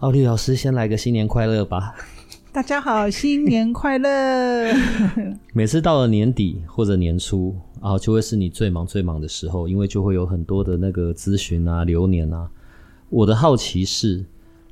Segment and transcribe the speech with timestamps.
[0.00, 1.94] 奥利老师，先来个新年快乐吧！
[2.52, 4.70] 大家好，新年快乐！
[5.54, 12.46] 每次到了年底或者年初，啊就会是你最忙最忙的时候，因为就会有很多的那个咨询啊、流年啊。
[13.08, 14.22] 我的好奇是，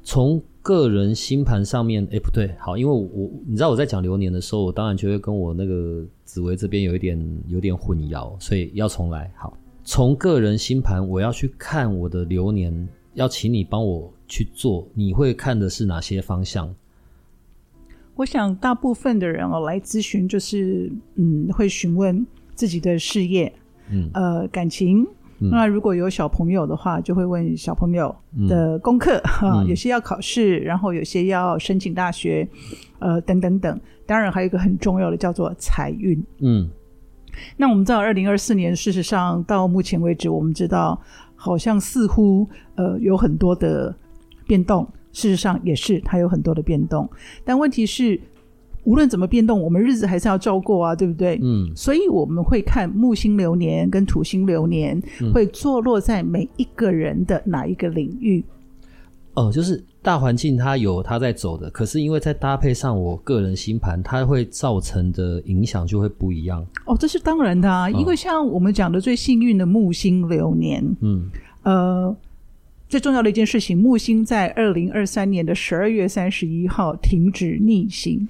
[0.03, 7.19] 从个人星盘上面，哎，不对，好，因为我，我你知道我在讲流年的时候，我当然就会跟我那个紫薇这边有一点
[7.49, 9.33] 有点混淆，所以要重来。
[9.39, 14.13] 好，从个人星盘，我要去看我的流年，要请你帮我。
[14.35, 16.75] 去做，你会看的是哪些方向？
[18.17, 23.53] 我想大部分的人哦来咨询，就是嗯，会询问自己的事业，
[23.93, 25.07] 嗯，呃，感情。
[25.39, 28.13] 嗯、那如果有小朋友的话，就会问小朋友
[28.49, 32.49] 的功课，哈、嗯，有些要考试，然后有些要申请大学，
[32.99, 33.81] 呃，等等等。
[34.05, 36.21] 当然还有一个很重要的叫做财运。
[36.41, 36.69] 嗯，
[37.57, 41.01] 那我们知道，二零二四年，事实上到目前为止，我们知道
[41.37, 43.95] 好像似乎呃有很多的。
[44.47, 47.09] 变动，事实上也是它有很多的变动，
[47.45, 48.21] 但问题是，
[48.85, 51.39] 无论怎么变动，我们日子还是要照过啊，对不对？
[51.43, 55.01] 嗯，所以我们会看木星流年跟土星流年
[55.33, 58.45] 会坐落在每一个人的哪一个领域。
[59.35, 66.65] 哦、嗯呃，就是大环境它有它在走的，可是因为在搭配上我个人星盘，它会造成的影响就会不一样。
[66.85, 71.31] 哦，这是当然的啊，因为像我们讲的最幸运的木星流年，嗯，
[71.63, 72.17] 呃。
[72.89, 78.29] 最重要的一件事情，木星在二零二三年的十二月三十一号停止逆行，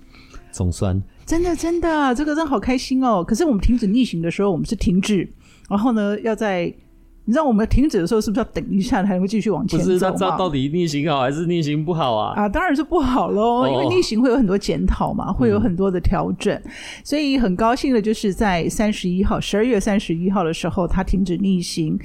[0.51, 3.23] 总算真的真的，这个真的好开心哦！
[3.23, 5.29] 可是我们停止逆行的时候，我们是停止，
[5.69, 6.73] 然后呢，要在
[7.27, 9.85] 你知道我们停止的时候，是不是要等一下才能够继续往前走？
[9.85, 12.35] 不是，那这到底逆行好还是逆行不好啊？
[12.43, 16.71] 啊，当然是不好喽，哦、因为逆行会有很多检讨嘛，会有很多的调整，嗯、
[17.03, 21.99] 所以很高兴的就是在三十一号，十二月三十一号的时候，它停止逆行。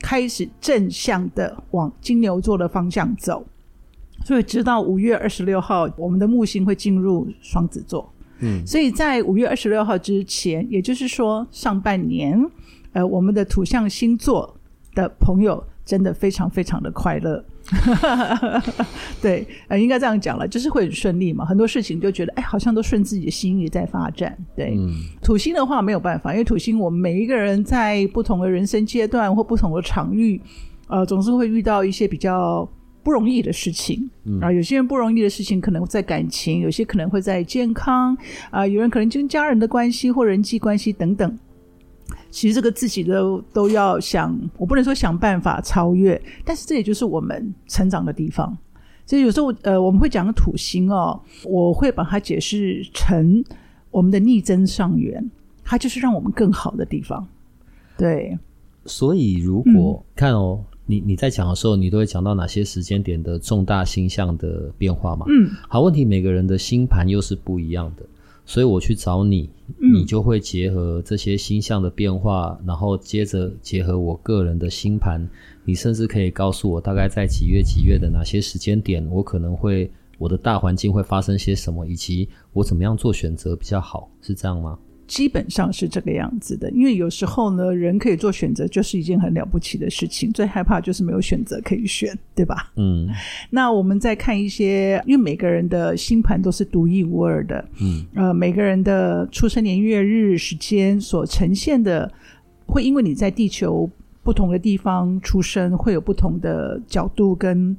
[0.00, 3.44] 开始正向的往金牛座的方向走，
[4.24, 8.12] 所以直到五月二十六号，我们的木星会进入双子座。
[8.40, 12.40] 嗯，所以在五月二十六号之前，也就是说上半年，
[12.92, 14.56] 呃，我们的土象星座
[14.94, 17.44] 的朋友真的非常非常的快乐。
[19.20, 21.44] 对，呃，应该这样讲了，就是会很顺利嘛。
[21.44, 24.36] 很多事情就觉得，哎，好像都顺自己的心意在发展。
[24.56, 24.90] 对，嗯、
[25.22, 30.40] 土星的话没有办法，因为土星，我们每一个人在不同的人生阶段或不同的场域，
[30.88, 32.68] 呃，总是会遇到一些比较
[33.02, 34.08] 不容易的事情。
[34.24, 38.14] 嗯、啊，有些人不容易的事情可能在感情，有些可能会在健康，
[38.50, 41.38] 啊、呃，有人可能跟家人的关系或人际关系等等。
[42.30, 48.56] 其实这个自己都都要想，我不能说想办法超越，但是这也就是我们成长的地方。
[49.06, 53.42] 所以有时候呃，我们会讲土星哦，我会把它解释成
[53.90, 55.30] 我们的逆增上缘，
[55.64, 57.26] 它就是让我们更好的地方。
[57.96, 58.38] 对，
[58.84, 65.24] 所以如果、嗯、看哦，你你在讲的时候，你都会讲到哪些时间点的重大星象的变化嘛？
[65.30, 68.04] 嗯，好，问题每个人的星盘又是不一样的。
[68.48, 75.28] 所以我去找你，你就会结合这些星象的变化，嗯、然后接着结合我个人的星盘，
[75.66, 84.78] 你甚至可以告诉我大概在几月几月的哪些时间点，我可能会我的大环境会发生些什么，以及我怎么样做选择比较好，是这样吗？
[85.08, 90.30] 基本上是这个样子的，因为有时候呢，人可以做选择，就是一件很了不起的事情。
[90.30, 92.70] 最害怕就是没有选择可以选，对吧？
[92.76, 93.08] 嗯。
[93.48, 102.12] 那我们再看一些，因为每个人的星盘都是独一无二的，嗯，呃，每个人的出生年月日时间所呈现的，
[102.66, 103.90] 会因为你在地球
[104.22, 107.76] 不同的地方出生，会有不同的角度跟。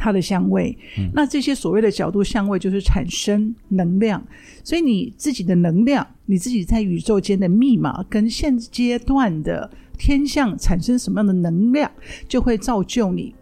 [0.00, 4.26] 它的香味，嗯、那这些所谓的角度香味就是产生能量，
[4.64, 11.90] 所以你自己的能量，你自己在宇宙间的密码，跟现阶段的天象产生什么样的能量，
[12.26, 13.34] 就会造就你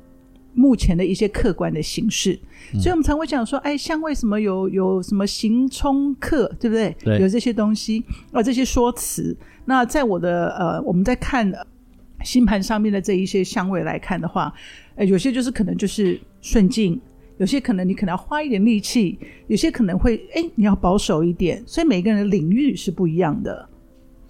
[0.52, 2.36] 目前的一些客观的形式。
[2.74, 6.96] 嗯、所以我们常会讲说，哎，香味什么有有什么行冲克，对不对？
[7.04, 9.36] 对，有这些东西啊，这些说辞。
[9.64, 11.52] 那在我的呃，我们在看
[12.24, 14.52] 星盘上面的这一些香味来看的话。
[14.96, 16.98] 呃，有些就是可能就是顺境，
[17.36, 19.18] 有些可能你可能要花一点力气，
[19.48, 23.68] 有些可能会哎，你要保守一点，所以每个人的领域是不一样的。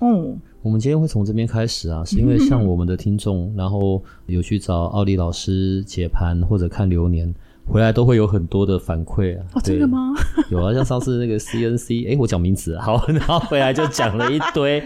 [0.01, 7.33] 嗯，我们今天会从这边开始啊，是因为像我们的听众，然后有去找奥利老师解盘或者看流年。
[7.71, 9.45] 回来都会有很多的反馈啊！
[9.53, 10.15] 哦，真的吗？
[10.51, 14.83] 有啊，像上次那个 CNC，哎，我讲名字，好， 然后回来就讲了一堆。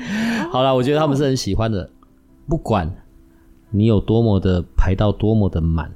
[0.51, 1.89] 好了，我觉得他们是很喜欢的。
[2.49, 2.93] 不管
[3.71, 5.93] 你有多么的排到多么的满，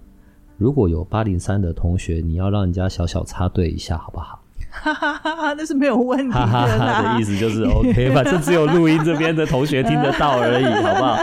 [0.56, 4.42] 如果有八零三的同学，你要让人家小小插队一下，好不好？
[4.70, 6.34] 哈哈哈哈，那是没有问题的。
[6.34, 11.16] 哈哈哈的意思就是 OK，反正只有录音这边的同学听得到而已，好不好？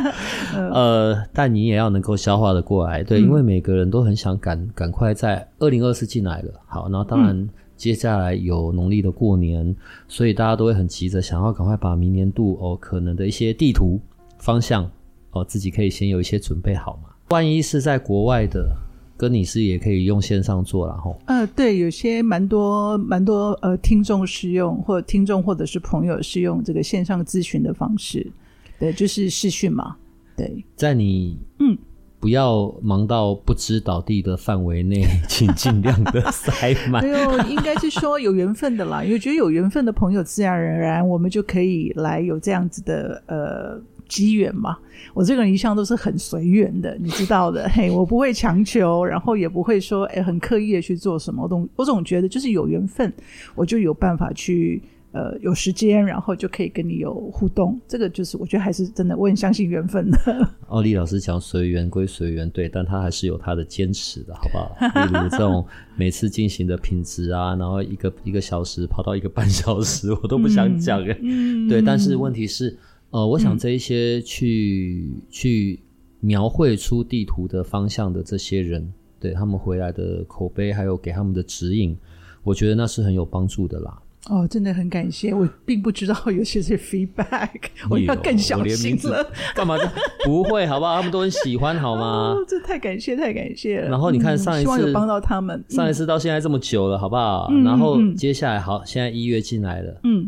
[0.74, 6.52] 呃，但你也要能够消化的过来，对，因为每个人都很想赶赶快在二零二四进来了。
[6.66, 7.48] 好，然后当然
[7.78, 9.76] 接下来有农历的过年，
[10.08, 14.00] 所以大家都会很急着想要赶快把明年度哦可能的一些地图
[14.40, 14.90] 方向
[15.32, 18.76] 哦自己可以先有一些准备好嘛，万一是在国外的。
[19.24, 21.18] 跟你是也可以用线上做了吼。
[21.28, 28.30] 呃，对，有些蛮多蛮多呃听众是用，或者听众或者是朋友是用这个线上咨询的方式，
[28.78, 29.96] 对，就是视讯嘛。
[30.36, 31.78] 对，在你嗯
[32.20, 37.02] 不要忙到不知倒地的范围内，嗯、请尽量的塞满。
[37.08, 43.82] 没有，应该是说有缘分的啦，因为觉得有缘分的朋友，自然而然我们就可以来有这样子的呃。
[44.14, 44.78] 机缘嘛，
[45.16, 47.68] 我这个人一向都是很随缘的，你知道的。
[47.74, 51.42] 嘿，我不会强求，然后也不会说诶很刻意的去做什么。
[51.42, 53.12] 我总我总觉得就是有缘分，
[53.56, 54.80] 我就有办法去
[55.14, 57.80] 呃有时间，然后就可以跟你有互动。
[57.88, 60.18] 这个就是我觉得还是真的，我很相信缘分的。
[60.70, 64.76] 奥利老师讲随缘归随缘，对，但他还是有他的坚持的，好不好？
[65.06, 65.66] 例如这种
[65.96, 72.78] 每次进行的品质啊，然后一个一个小时跑到一个半小时，我都不想讲诶、嗯、对，但是问题是。
[73.14, 75.80] 呃，我想这一些去、嗯、去
[76.20, 81.96] 描绘出地图的方向的这些人，对他们回来的口碑，还有给他们的指引，
[82.42, 84.00] 我觉得那是很有帮助的啦。
[84.30, 87.52] 哦，真的很感谢，我并不知道有些是 feedback，
[87.88, 89.24] 我要更小心了。
[89.54, 89.78] 干嘛？
[90.26, 90.96] 不会，好不好？
[90.96, 92.34] 他们都很喜欢，好吗？
[92.34, 93.90] 哦，这太感谢，太感谢了。
[93.90, 95.64] 然后你看上一次，帮到他们。
[95.70, 97.48] 上一次到现在这么久了，好不好？
[97.52, 100.28] 嗯、然后接下来好，现在一月进来了，嗯。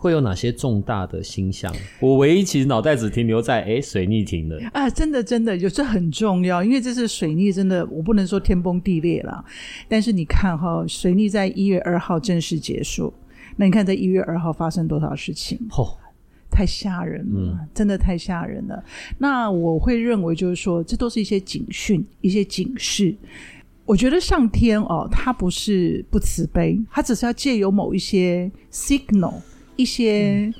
[0.00, 1.70] 会有哪些重大的星象？
[2.00, 4.88] 我唯一其实脑袋只停留在哎水逆停了啊！
[4.88, 9.44] 真的真的，有这很重要，因为这是水逆，真的我不能说天崩地裂了。
[9.88, 13.12] 但是你看哈，水逆在一月二号正式结束，
[13.56, 15.58] 那你看在一月二号发生多少事情？
[15.72, 15.94] 哦，
[16.50, 18.82] 太吓人了，嗯、真的太吓人了。
[19.18, 23.14] 那我会认为就是说，这都是一些警讯，一些警示。
[23.84, 29.34] 我觉得上天哦，他不是不慈悲，他只是要借由某一些 signal。
[29.80, 30.52] 一些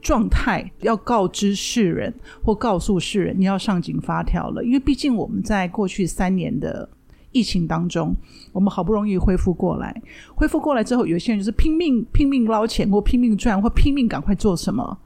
[0.00, 2.12] 状态要告知世人，
[2.42, 4.64] 或告诉世人，你要上紧发条了。
[4.64, 6.88] 因为毕竟我们在过去三年的
[7.30, 8.14] 疫情当中，
[8.52, 9.94] 我们好不容易恢复过来，
[10.34, 14.98] 恢复过来之后，有些人就是拼命拼命捞钱，或拼命赚，或拼命赶快做什么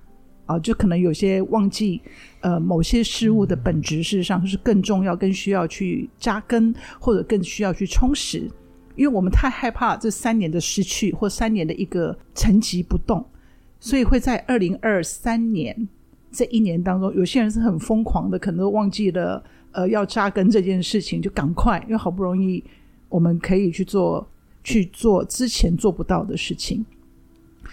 [0.47, 2.01] 啊，就可能有些忘记
[2.41, 8.49] 呃某些事物的本质，事实上是更重要、更需要去扎根，或者更需要去充实。
[8.95, 13.25] 因为我们太害怕这三年的失去，或三年的一个沉寂不动。
[13.81, 15.89] 所以会在二零二三年
[16.31, 19.43] 这一年当中，有些人是很疯狂的，可能都忘记了
[19.73, 22.63] 呃要扎根这件事情，就赶快，因为好不容易
[23.09, 24.27] 我们可以去做
[24.65, 26.85] 去做之前做不到的事情。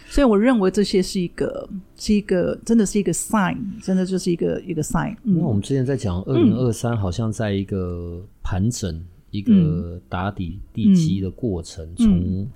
[0.08, 1.68] 所以我认为这些是一个
[1.98, 5.16] 是一个真的是一个 sign，真的就是一个一个 sign。
[5.24, 12.50] 因为我们之前在讲二零二三，好像在一个盘整、嗯、一个打底地基的过程，从、嗯。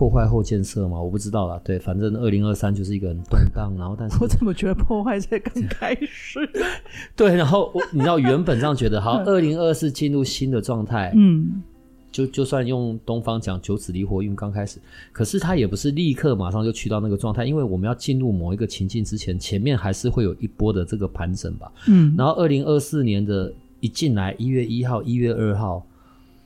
[0.00, 0.98] 从破坏后建设吗？
[0.98, 1.60] 我不知道啦。
[1.62, 6.38] 对，反正二零二三就是一个很动荡， 然后但是我怎么觉得破坏才刚 开始？
[7.14, 11.62] 对，然后我你知道原本这样觉得好，二零二四进入新的状态，嗯，
[12.10, 14.80] 就就算用东方讲九紫离火运刚开始，
[15.12, 25.84] 可是它也不是立刻马上就去到那个状态，因为我们要进入某一个情境之前，前面还是会有一波的这个盘整吧，嗯，然后二零二四年的一进来一月一号、一月二号，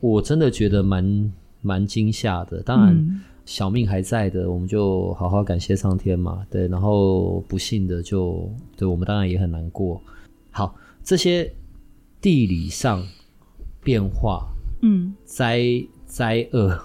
[0.00, 1.32] 我真的觉得蛮
[1.62, 2.92] 蛮惊吓的，当然。
[2.92, 6.46] 嗯小命还在的，我们就好好感谢上天嘛。
[6.50, 10.00] 对，然后不幸的就，对我们当然也很难过。
[10.50, 11.52] 好，这些
[12.20, 13.06] 地理上
[13.82, 14.46] 变化，
[14.82, 15.62] 嗯，灾
[16.06, 16.78] 灾厄，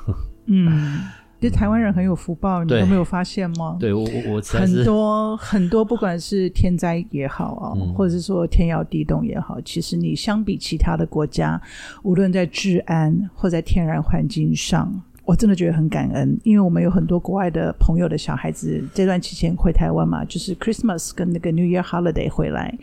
[0.47, 0.99] 嗯，
[1.39, 3.77] 就台湾人很有福报，你都没有发现吗？
[3.79, 11.61] 对我我我很多很多，不管是天灾也好啊，嗯、或者是说天摇地动也好，其实你相比其他的国家，
[12.03, 15.01] 无论在治安或在天然环境上。
[15.29, 22.75] 我真的觉得很感恩，因为我们有很多国外的朋友的小孩子这段期间回台湾嘛，就是 Christmas 跟那个 New Year Holiday 回来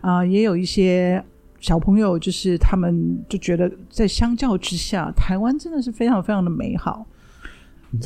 [0.00, 1.22] 啊、呃，也有一些
[1.60, 7.06] 小朋友，就是他们就觉得在相较之下，台湾真的是非常非常的美好。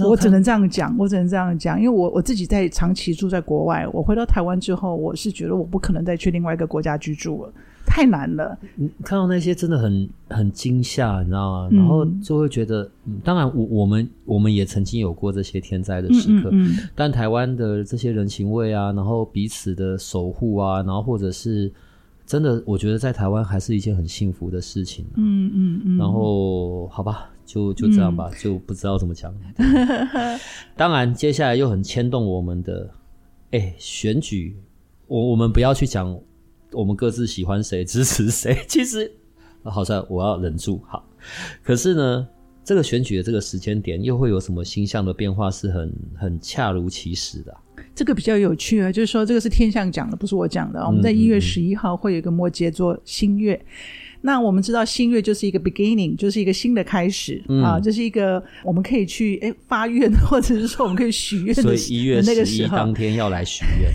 [0.04, 7.52] 我只能这样讲，我只能这样讲，因为我我自己在长期住在国外，我回到台湾之后，我是觉得我不可能再去另外一个国家居住了，
[7.86, 8.58] 太难了。
[8.74, 11.68] 你看到那些真的很很惊吓，你知道吗？
[11.72, 21.72] 然后就会觉得，嗯、当然我我们我们也曾经有过这些天灾的时刻，嗯嗯嗯，但台湾的这些人情味啊，然后彼此的守护啊，然后或者是。
[22.28, 25.14] 真的，我觉得在台湾还是一件很幸福的事情，啊。
[25.14, 25.96] 嗯嗯嗯。
[25.96, 29.32] 然后，好吧，就就这样吧，嗯、就不知道怎么讲。
[30.76, 32.90] 当然，接下来又很牵动我们的，
[33.52, 34.56] 哎，选举，
[35.06, 36.18] 我我们不要去讲
[36.72, 38.56] 我们各自喜欢谁、 支持谁。
[38.68, 39.10] 其实，
[39.62, 40.80] 好像我要忍住。
[40.86, 41.08] 好，
[41.62, 42.28] 可是呢，
[42.64, 47.60] 这个选举的这个时间点，又会有什么星象的变化，是很很恰如其时的，啊。
[47.94, 50.84] 这个比较有趣啊，就是说这个是天象讲的，不是我讲的。
[50.84, 61.62] 我们在一月十一号会有一个摩羯座新月，嗯嗯嗯，那我们知道新月就是一个 beginning，就是一个新的开始、嗯、啊，这、就是一个我们可以去诶发愿，或者是说我们可以许愿的。
[61.62, 63.90] 所以一月十一当天要来许愿。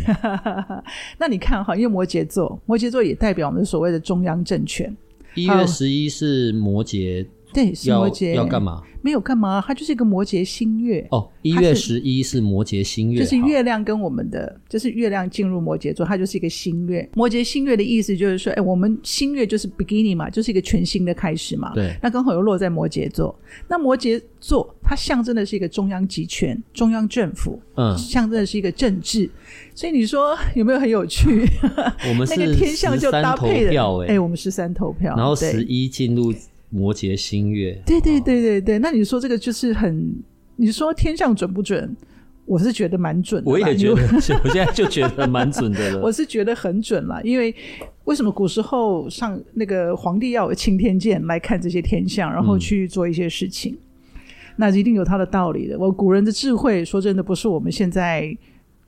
[1.17, 4.95] 那你看哈，因为摩羯座，摩羯座也代表我们所谓的中央政权。
[5.35, 7.25] 一月十一是摩羯。
[7.53, 8.81] 对，是摩羯要干嘛？
[9.03, 11.27] 没有干嘛，它就是一个摩羯新月哦。
[11.41, 17.09] 一月十一是摩羯新月，就是月亮跟我们的，就是月亮进入摩羯座，它就是一个新月。
[17.15, 21.73] 摩羯新月的意思就是说，哎，我们新月就是 beginning 嘛，就是一个全新的开始嘛。
[21.73, 23.35] 对，那刚好又落在摩羯座，
[23.67, 29.27] 那摩羯座它象征的是一个中央集权、中央政府，嗯，象征的是一个政治。
[29.73, 31.43] 所以你说 有没有很有趣？
[32.07, 33.71] 我们是 那个天象就搭配的，
[34.07, 36.31] 哎，我们十三投票，然后十一进入。
[36.71, 40.15] 摩羯星月，对对对对对，那你说这个就是很，
[40.55, 41.95] 你说天象准不准？
[42.45, 43.49] 我是觉得蛮准的。
[43.49, 44.01] 我也觉得，
[44.43, 46.01] 我现在就觉得蛮准的了。
[46.03, 47.53] 我是觉得很准了，因为
[48.05, 54.19] 为什么古时候上那个皇帝要有钦天监来看这些天象，然后去做一些事情，嗯、
[54.55, 55.77] 那一定有他的道理的。
[55.77, 58.35] 我古人的智慧，说真的，不是我们现在。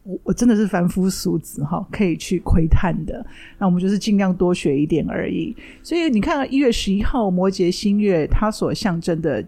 [0.03, 3.25] 我我真的是凡夫俗子哈，可以去窥探的。
[3.57, 5.55] 那我们就是尽量多学一点而已。
[5.81, 9.43] 所以你看，一月十一号摩羯新月，它所象征的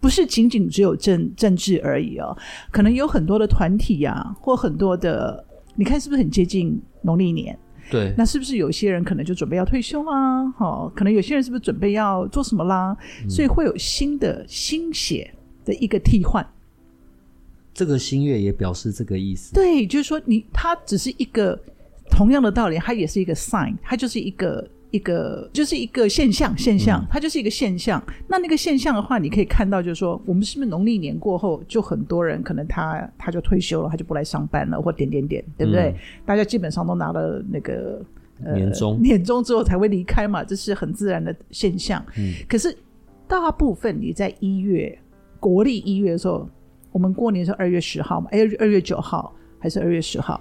[0.00, 2.36] 不是仅仅只有政政治而已哦，
[2.70, 5.44] 可能有很多的团体呀、啊，或很多的，
[5.76, 7.58] 你看是不是很接近农历年？
[7.90, 10.46] 对，那是不是有些人可能就准备要退休啦？
[10.52, 12.94] 哈，可能有些人是不是准备要做什么啦？
[13.24, 15.32] 嗯、所以会有新的新血
[15.64, 16.46] 的一个替换。
[17.78, 19.54] 这个新月也表示这个意思。
[19.54, 21.56] 对，就是说你它只是一个
[22.10, 28.02] 同样的道理，它也是一个 sign，它就是一个一个就是一个现象现象，它就是一个现象。
[28.08, 35.90] 嗯、那那个现象的话，你可以看到，就是说我们是不是农历年过后，就很多人可能他他就退休了，他就不来上班了，或点点点，对不对？
[35.90, 35.94] 嗯、
[36.26, 38.04] 大家基本上都拿了那个
[38.42, 42.04] 呃年终年终之后才会离开嘛，这是很自然的现象。
[42.16, 42.76] 嗯，可是
[43.28, 44.98] 大部分你在一月
[45.38, 46.50] 国历一月的时候。
[46.98, 48.26] 我们过年是二月十号嘛？
[48.32, 50.40] 哎，二月九号还是二月十号？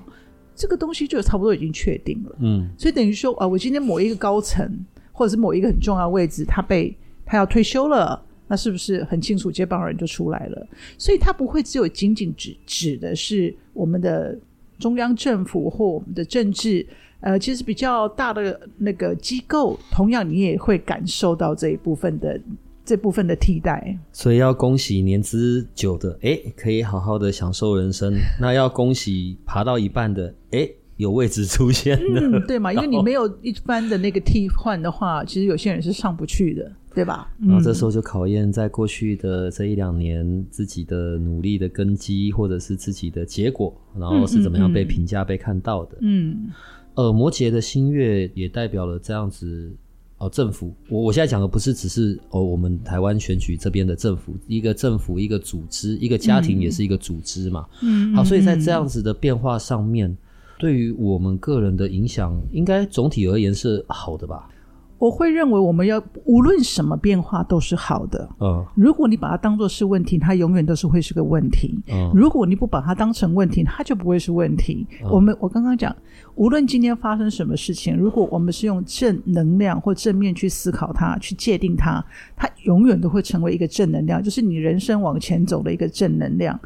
[0.56, 2.36] 这个东西就差不多已经确定了。
[2.40, 4.68] 嗯，所以等于说啊，我今天某一个高层
[5.12, 10.68] 或者是某一个很重要的位置，他被他要退休了，那是不是很清楚接班人就出来了？
[10.98, 14.36] 所以他不会只有仅仅指指的是我们的
[14.80, 16.84] 中央政府或我们的政治，
[17.20, 22.42] 呃，其实比较大的那个机构，同样你也会感受到这一部分的。
[22.88, 28.16] 这部分的替代，所以要恭喜年资久的，哎，可以好好的享受人生。
[28.40, 32.72] 那要恭喜爬到一半的，哎，有位置出现的，嗯，对嘛？
[32.74, 37.30] 因为你没有一般的那个替换的话，其实有些人是上不去的，对吧？
[37.42, 45.98] 然后这时候就考验在过去的这一两年自己的努力的根基，或者是自己的结果，然后是怎么样被评价、嗯、被看到的。
[46.00, 46.48] 嗯，
[46.96, 49.76] 呃，摩羯的新月也代表了这样子。
[50.20, 57.68] 哦，政府，我我现在讲的不是只是哦，我们台湾选举这边的政府，一个政府，一个组织，一个家庭也是一个组织嘛。
[57.84, 60.18] 嗯，好，所以在这样子的变化上面，嗯、
[60.58, 64.50] 对于我们个人的影响，应该总体而言是好的吧。
[64.98, 68.28] 我会认为，我们要无论什么变化都是好的。
[68.40, 71.78] 嗯，如果你把它当作是问题，它永远都是会是个问题。
[71.88, 74.88] 嗯，如果你不把它当成问题，它就不会是问题。
[75.04, 75.96] 嗯，我们我刚刚讲，
[76.36, 82.04] 无论今天发生什么事情，如果我们是用正能量或正面去思考它，去界定它，
[82.36, 86.60] 它永远都会成为一个正能量，就是你人生往前走的一个正能量。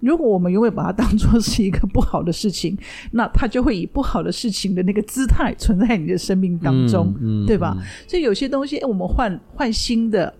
[0.00, 2.76] 如果我们永远把它当做是一个不好的事情，
[3.10, 7.76] 那它就会以不好的事情的那个姿态存在你的生命当中，嗯嗯、对吧？
[8.06, 10.32] 所以有些东西，我们换换新的，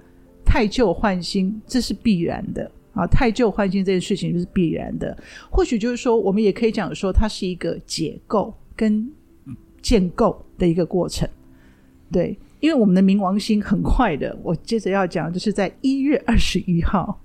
[0.44, 3.06] 太旧换新，这是必然的啊！
[3.06, 5.16] 太旧换新这件事情就是必然的。
[5.50, 9.10] 或许就是说，我们也可以讲说，它是一个解构跟
[9.80, 11.26] 建构的一个过程。
[12.12, 17.18] 对，因为我们的冥王星很快的，我接着要讲，就是在一月二十一号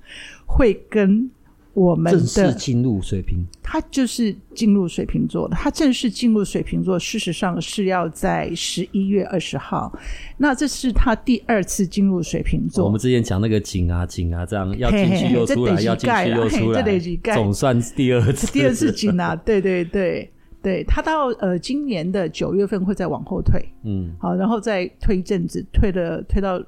[0.46, 1.30] 会跟。
[1.74, 5.56] 我正式进入水瓶，他就是进入水瓶座的。
[5.56, 9.90] 他正式进入水瓶座，事实上是要在十一月二十号。
[10.38, 12.84] 那这是他第二次进入水瓶座。
[12.84, 17.00] 我们之前讲那个井啊井啊，这样要进去又出来，要进去又出来，
[17.34, 18.51] 总算第二次。
[18.51, 20.30] 第二次井啊，对对对
[20.62, 26.62] 对，他到呃今年的九月份会再往后退，嗯，好，然后再推一阵子，退了推到。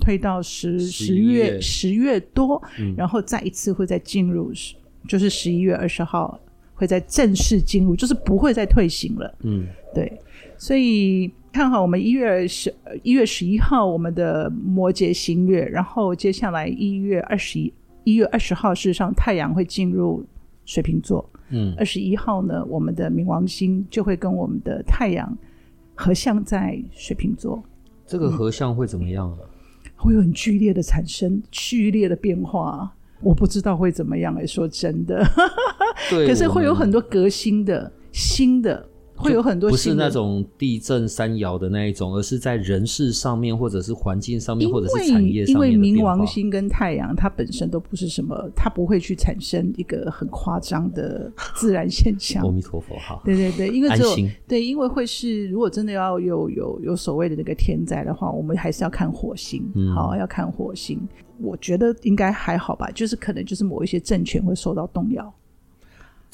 [0.00, 4.52] 推到十十月十月多，嗯，然后再一次会再进入，
[5.08, 6.38] 就是十一月二十号
[6.74, 9.34] 会再正式进入，就是不会再退行了。
[9.42, 10.20] 嗯，对，
[10.58, 12.72] 所以看好我们一月十
[13.02, 17.72] 一月十一号我们的摩羯新月，然后接下来一月二十一
[18.04, 20.24] 一月二十号，事实上太阳会进入
[20.64, 21.28] 水瓶座。
[21.50, 25.36] 嗯，二十一号呢，我们的冥王星就会跟我们的太阳
[25.94, 27.62] 合相在水瓶座。
[28.06, 29.38] 这个合相会怎么样啊？
[29.40, 29.55] 嗯
[29.96, 34.34] 会有很剧烈的产生，剧烈的变化，我不知道会怎么样。
[34.36, 35.24] 哎，说真的，
[36.10, 38.86] 对， 可是会有很多革新的、新的。
[39.16, 45.72] 会有很多不是那种地震山摇的那一种，而是在人事上面，或者是环境上面，或者是产业上面。
[45.72, 52.44] 因为冥王星跟太阳，它本身都不是什么，它不会去产生一个很夸张的自然现象。
[52.44, 53.20] 阿弥陀佛，哈。
[53.24, 54.14] 对对对，因为只有
[54.46, 61.00] 对，因为会是如果真的要有有有所谓的那个天灾的话，我们还是要看火星，嗯、好，要看火星。
[61.38, 65.34] 我觉得应该还好吧，就是可能就是某一些政权会受到动摇。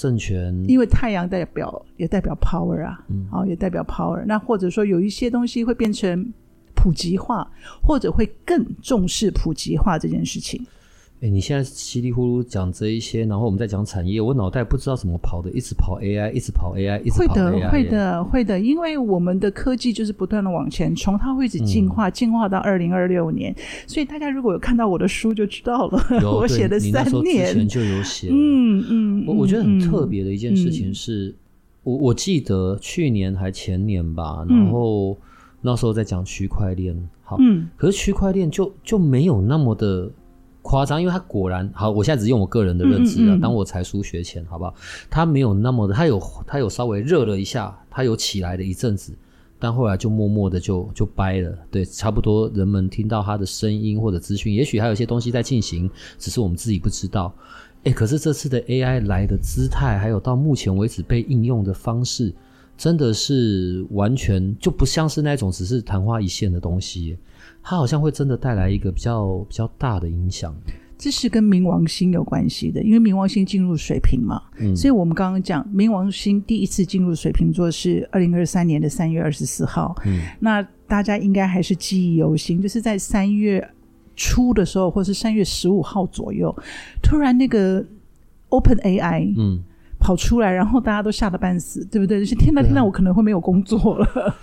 [0.03, 4.25] 政权，因为太阳代表也代表 power 啊，嗯，哦，也代表 power。
[4.27, 6.33] 那或者说有一些东西会变成
[6.75, 7.49] 普及化，
[7.81, 10.61] 或者会更重视普及化这件事情。
[11.23, 17.39] 哎，你现在稀里糊涂讲这一些，然后我们再讲产业，我脑袋不知道怎么跑的，一直跑 AI，一直跑 AI，一直跑 AI。
[17.39, 23.55] 会的，会的，会的，因为我们的科技就是不断的往前冲，它会一直进化，嗯、进化到二零二六年。
[23.87, 26.05] 所以大家如果有看到我的书，就知道了。
[26.29, 28.27] 我写的三年前就有写。
[28.33, 31.35] 嗯嗯，我我觉得很特别的一件事情是，嗯、
[31.85, 35.17] 我我记得去年还前年吧，然后
[35.61, 40.11] 那时候在讲区块链，好，嗯，可是区块链就就没有那么的。
[40.63, 41.91] 夸张，因为他果然好。
[41.91, 44.75] 我现在只用我个人的认知啊，嗯嗯、当我才疏学浅，好不好？
[45.11, 49.13] 他没有那么的，他有他有稍微热了一下，他有起来了一阵子，
[49.59, 51.53] 但后来就默默的就就掰了。
[51.71, 57.35] 对，差不多人们听到他的声音或者资讯，也许还有一些东西在进行，只是我们自己不知道。
[57.85, 62.33] 诶，可是这次的 AI 来的姿态，还有到目前为止被应用的方式，
[62.79, 67.19] 真的是完全就不像是那种只是昙花一现的东西。
[67.63, 70.55] 它好像会真的带来一个比较比较大的影响，
[70.99, 83.69] 这是跟冥王星有关系的，因为冥王星进入水瓶嘛，嗯，所以我们刚刚讲冥王星第一次进入水瓶座是二零二三年的三月二十四号，嗯，那大家应该还是记忆犹新，就是在三月
[84.15, 86.55] 初的时候，或是三月十五号左右，
[87.03, 87.85] 突然那个
[88.51, 89.63] Open AI，嗯，
[89.99, 92.21] 跑出来，然后大家都吓得半死，对不对？
[92.21, 94.37] 就是天哪，天哪，我可能会没有工作了。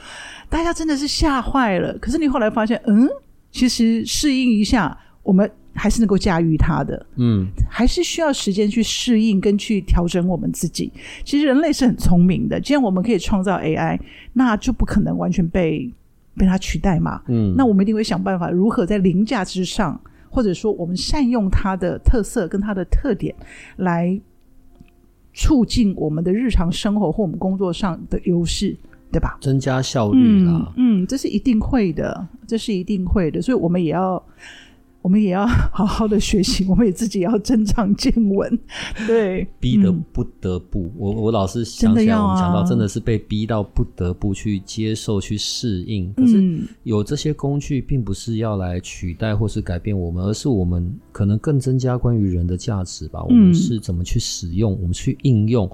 [0.50, 3.08] 大家真的是吓坏了，可是你后来发现，嗯，
[3.52, 10.92] 其实适应一下，我们还是能够驾驭它的，嗯，还是需要时间去适应跟去调整我们自己。
[11.24, 14.00] 其实人类是很聪明的，既然我们可以创造 AI，
[14.34, 15.92] 那就不可能完全被
[16.36, 23.36] 被它取代嘛，嗯，那我们一定会想办法如何在凌驾之上，或者说我们善用它的特色跟它的特点
[23.78, 24.20] 来
[25.34, 28.76] 促进我们的日常生活或我们工作上的优势。
[29.12, 29.38] 对吧？
[29.42, 30.74] 增加效率啦。
[30.78, 34.24] 嗯，嗯，这是一定会的，这是一定会的，所以我们也要。
[35.02, 38.60] 我们也要 好好的学习，我们也自己要增长见闻。
[39.08, 46.14] 对，逼得不得不，嗯、我我老是想起来，我们讲到真的是被逼到不得不去接受、去适应。
[46.16, 53.24] 可是有这些工具，并不是要来取代或是改变我们，而是我们可能更增加关于人的价值吧。
[53.24, 55.66] 我们是怎么去使用，我们去应用，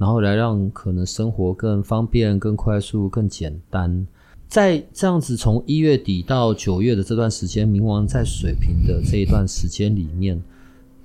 [0.00, 4.06] 然后来让可能生活更方便、更快速、更简单。
[4.48, 10.42] 在这样子从一月底到九月的这段时间，冥王在水瓶的这一段时间里面，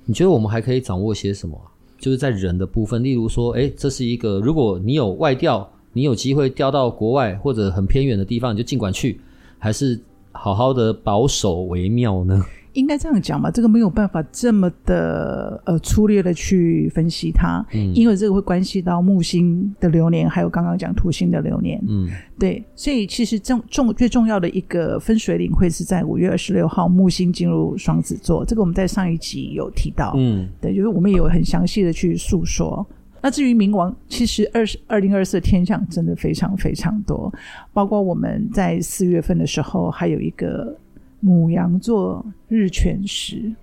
[0.06, 1.60] 你觉得我们还可以掌握些什么？
[1.98, 9.20] 就是在人的部分，例如说，诶，这是一个，如果你有外调，你有机会调到国外或者很偏远的地方，你就尽管去，
[9.58, 10.00] 还是
[10.32, 12.42] 好好的保守为妙呢？
[12.76, 22.08] 应该这样讲吧，这个没有办法这么的呃粗略的去分析它，嗯，因为这个会关系到木星的流年，还有刚刚讲土星的流年，嗯，
[22.38, 32.86] 对，所以其实重重最重要的一个分水岭会是在五月二十六号木星进入双子座，这个我们在上一集有提到，嗯，对，就是我们也有很详细的去诉说。
[33.22, 37.32] 那至于冥王，其实二十二零二四天象真的非常非常多，
[37.72, 40.76] 包括我们在四月份的时候，还有一个
[41.22, 43.54] 牡羊座日全食。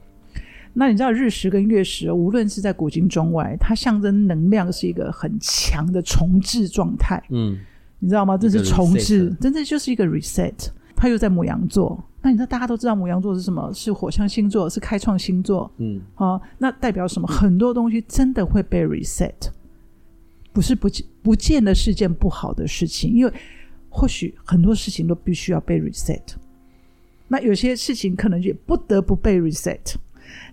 [0.74, 7.24] 那你知道日食跟月食，无论是在古今中外，它象征能量是一个很强的重置状态。
[7.30, 7.60] 嗯，
[8.00, 8.36] 你知道吗？
[8.36, 10.70] 这是重置，真的就是一个 reset。
[10.96, 13.72] 它又在母羊座，那你知道大家都知道母羊座是什么？
[13.74, 15.70] 是火象星座，是开创星座。
[15.78, 17.28] 嗯，好、哦，那代表什么？
[17.28, 19.34] 很多东西真的会被 reset，
[20.54, 20.88] 不是不
[21.22, 23.34] 不见得是件不好的事情，因为
[23.90, 26.22] 或许很多事情都必须要被 reset。
[27.34, 29.96] 那有些事情可能也不得不被 reset。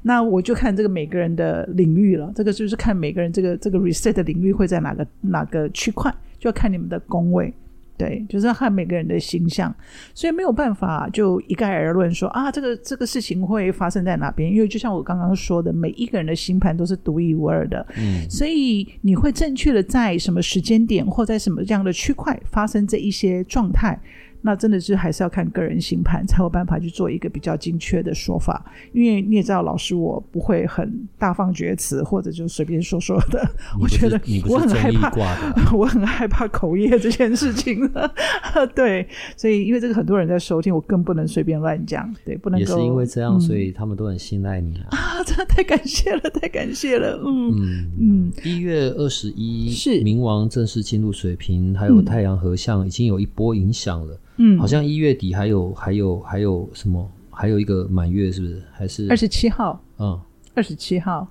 [0.03, 7.53] 那我就看这个每个人的领域了，这个就是看每个人这个这个 reset 的领域会在哪个哪个区块，就要看你们的工位，
[7.99, 9.75] 对，就是要看每个人的形象，
[10.15, 24.01] 所以没有办法就一概而论说啊，这个这个事情会发生在哪边，因为就像我刚刚说的，每一个人的星盘都是独一无二的，嗯，所以你会正确的在什么时间点或在什么这样的区块发生这一些状态。
[24.43, 28.65] 那真的是还是要看个人星盘，才有办法去做一个比较精确的说法。
[28.93, 33.47] 因为你也知道，老师我不会很大放厥词，或者就随便说说的。
[33.81, 37.91] 我觉得我很害怕，我很害怕口业这件事情。
[38.75, 42.13] 对，所以因为这个很多人在收听，我更不能随便乱讲。
[42.25, 42.61] 对，不能够。
[42.61, 44.97] 也是因为这样，嗯、所以他们都很信赖你啊！
[44.97, 47.21] 啊，真的太感谢了，太感谢了。
[47.25, 48.33] 嗯嗯嗯。
[48.45, 54.19] 一月二十一是冥王正式进入水瓶，还有太阳合相，已经有一波影响了。
[54.43, 57.07] 嗯，好像一月底还有还有还有什么？
[57.31, 58.63] 还有一个满月，是不是？
[58.73, 59.79] 还是二十七号？
[59.99, 60.19] 嗯，
[60.55, 61.29] 二十七号。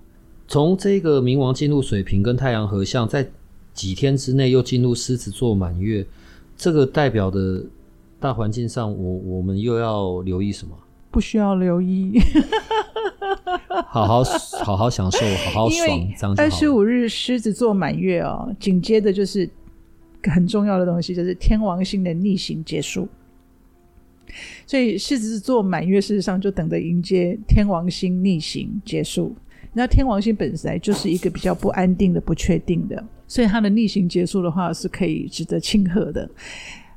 [0.48, 3.28] 从这个冥王进入水瓶跟太阳合相，在
[3.74, 6.06] 几天之内又进入狮子座满月，
[6.56, 7.63] 这个代表的
[8.19, 10.78] 大环境上，我我们又要留意什么？
[11.10, 12.19] 不需要留意，
[13.88, 14.24] 好好
[14.63, 16.36] 好好享受，好好爽。
[16.38, 19.50] 二十五日狮子座满月哦，紧接着就是。
[20.24, 23.08] 很重要的东西就是天王星的逆行结束，
[24.68, 29.36] 所以狮子座满月事实上就等着迎接天王星逆行结束。
[29.72, 36.30] 那天王星本来就是一个比较不安定的、不确定的，所以它的逆行结束的话是可以值得庆贺的。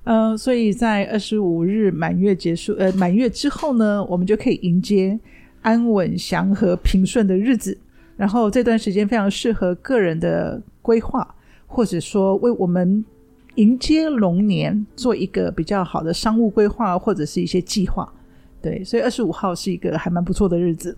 [0.04, 5.16] 呃，所以在二十五日满月结束，呃，满月之后呢，我们就可以迎接
[5.60, 7.78] 安稳、祥和、平顺的日子。
[8.16, 11.34] 然后这段时间非常适合个人的规划，
[11.66, 13.04] 或者说为我们。
[13.56, 18.10] 迎接龙年，做一个比较好的商务规划，或者是一些计划，
[18.60, 20.96] 对，所以二十五号是一个还蛮不错的日子。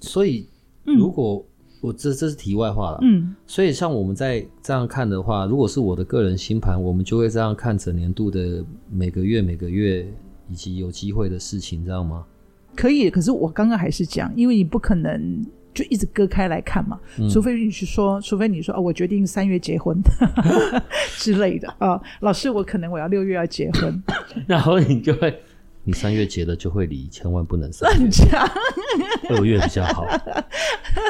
[0.00, 0.48] 所以，
[0.84, 1.44] 如果、嗯、
[1.82, 10.06] 我这这是题外话了，嗯，所以像我们在这样看的话，如果是我的个人星盘，我们就会这样看整年度的每个月、每个月
[10.48, 12.24] 以及有机会的事情，知道吗？
[12.74, 15.44] 可以，可是我刚刚还是讲，因为你不可能。
[15.74, 19.96] 就一直割开来看嘛，嗯、除非你去说，除非你说哦，我决定三月结婚
[21.18, 24.02] 之类的啊、哦，老师，我可能我要六月要结婚，
[24.46, 25.34] 然后你就会，
[25.84, 28.50] 你三月结了就会离，千万不能三月，乱讲，
[29.30, 30.06] 二月比较好，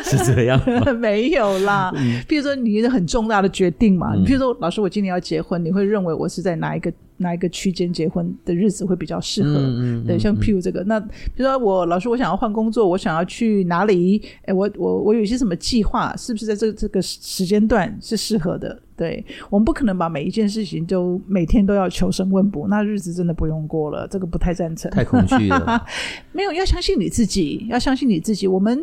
[0.05, 0.92] 是这样吗？
[0.94, 1.92] 没有啦，
[2.29, 6.92] 比如说你一个很重大的决定嘛，你比如说老师，我今年要结婚，你会认为我是在哪一个？
[7.22, 9.50] 哪一个区间结婚的日子会比较适合？
[9.50, 14.20] 嗯嗯嗯、对，像譬如这个，那比如说我老师，我想要换工作，我想要去哪里？
[14.44, 16.14] 哎，我我我有一些什么计划？
[16.16, 18.78] 是不是在这个这个时间段是适合的？
[18.96, 24.06] 对，我们不可能把每一件事情都每天都要求神问卜，那日子真的不用过了。
[24.06, 25.85] 这个不太赞成，太恐惧了。
[26.32, 28.46] 没有，要相信你自己，要相信你自己。
[28.46, 28.78] 我们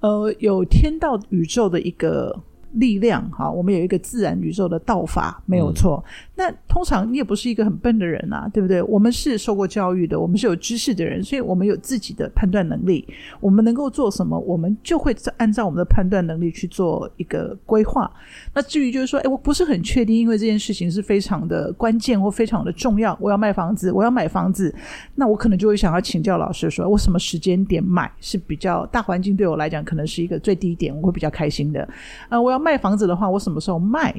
[0.00, 2.38] 呃有天道宇宙的一个。
[2.72, 6.04] 力量哈，我们有一个自然宇宙的道法，没有错。
[6.04, 8.82] 嗯、那通常你也不是一个很笨的人啊，对不对？
[8.82, 13.08] 我们是受过教育的，我们是有知识的人，所以我们有自己的判断能力。
[13.40, 18.12] 我们能够做什么，我们就会按照我们的判断能力去做一个规划。
[18.52, 24.74] 那至于就是说，诶，我不是很确定，因为这件事情是非常的关键或非常的重要，我要卖房子，我要买房子，
[25.14, 31.82] 那我可能就会想要请教老师说，我什么时间点买是比较大环境对我来讲可能是一个最低点，我会比较开心的。
[32.28, 32.66] 啊、呃，我要。
[32.66, 34.12] 卖房子的话，我什么时候卖，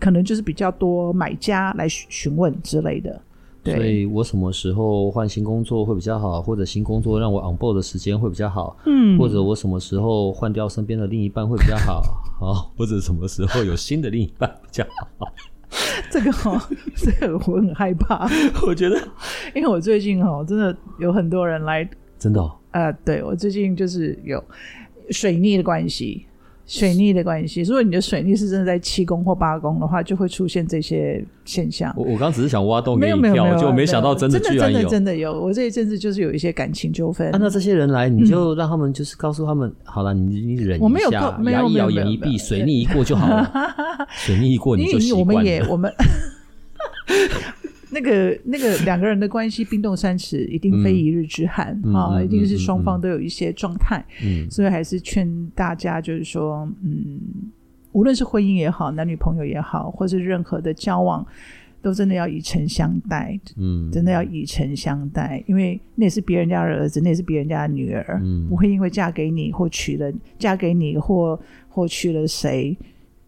[0.00, 3.20] 可能就是比较多买家来询问之类的。
[3.62, 12.02] 对，所以我什么时候换新工作会比较好，或者新工作让我 on board 的时间会比较好，嗯，或者我什么时候换掉身边的另一半会比较好，
[12.40, 14.82] 好， 或者什么时候有新的另一半比较
[15.18, 15.28] 好。
[16.10, 16.60] 这个哈、哦，
[16.96, 18.26] 这个我很害怕。
[18.66, 18.96] 我觉得，
[19.54, 21.86] 因为我最近哈、哦，真的有很多人来，
[22.18, 24.42] 真的、哦，呃，对我最近就是有
[25.10, 26.24] 水逆的关系。
[26.70, 31.92] 水逆的关系，如果你的水逆是真的在七宫或八宫的话，就会出现这些现象。
[31.96, 35.32] 我我刚只是想挖洞给你跳，就没想到真的居然有，真的真的有。
[35.32, 37.28] 我这一阵子就是有一些感情纠纷。
[37.32, 40.80] 按照这些人来，你就让他们就是告诉他们，好了，你你忍一
[41.10, 43.50] 下，我没有，牙一咬，眼一闭，水逆一过就好了。
[44.14, 45.26] 水逆一过你就习惯了。
[45.26, 45.92] 我们也我们。
[47.92, 52.14] 那个那个两个人的关系冰冻三尺，一定非一日之寒啊！
[52.14, 57.20] 嗯、一定是双方都有一些状态，嗯，所以还是劝大家，就是说，嗯，
[57.92, 61.26] 无论是婚姻也好，男女朋友也好，或是任何的交往，
[61.82, 72.76] 都真的要以诚相待，嗯，真的要以诚相待，因为那也是别人家的儿子，那也是别人家的女儿，嗯，不会因为嫁给你或娶了嫁给你或或娶了谁，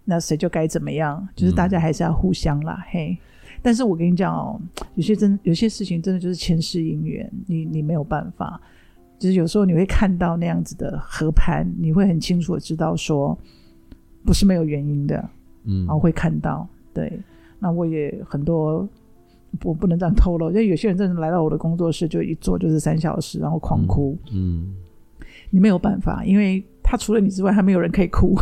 [0.05, 1.27] 那谁就该怎么样？
[1.35, 3.19] 就是大家还是要互相啦，嗯、嘿。
[3.63, 4.61] 但是我跟你讲哦，
[4.97, 8.61] 有些真有些事情真的就是前世姻缘，你你没有办法。
[9.19, 13.39] 就是有时候你会看到那样子的合盘，你会很清楚的知道说，
[14.25, 15.31] 不是没有原因的，
[15.63, 16.67] 嗯，然后会看到。
[16.93, 17.21] 对，
[17.61, 18.89] 那我也很多，
[19.63, 20.49] 我不能这样透露。
[20.49, 24.75] 因为有些人真的来到我的工作室，就一坐就是三小时，然后狂哭，嗯，嗯，
[25.51, 28.35] 你没有办法，因为他除了你之外，还没有人可以哭。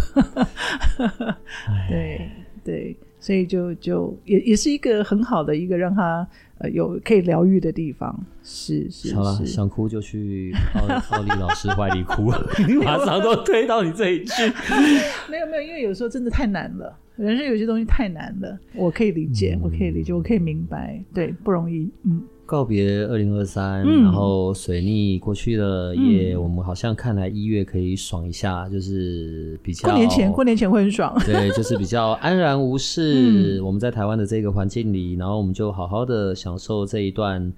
[1.90, 2.26] 对
[2.64, 2.96] 对。
[3.20, 6.26] 所以就就也也是一个很好的一个让他
[6.58, 10.80] 呃有可以疗愈的地方，是是好了，想哭就去奥
[11.16, 12.30] 奥利老师怀里哭，
[12.82, 14.42] 马上都推到你这一去。
[15.30, 22.22] 没有没有，因为有时候真的太难了，人生有些东西太难了，我可以理解，嗯、我可以理解，我可以明白，对，不容易，嗯。
[22.50, 33.58] 告别二零二三，然后水逆过去了，也、嗯、我们好像看来一月可以爽一下，就是比较过年前，过年前会很爽， 对，就是比较安然无事。
[33.62, 37.52] 嗯、我们在台湾的这个环境里，然后我们就好好的享受这一段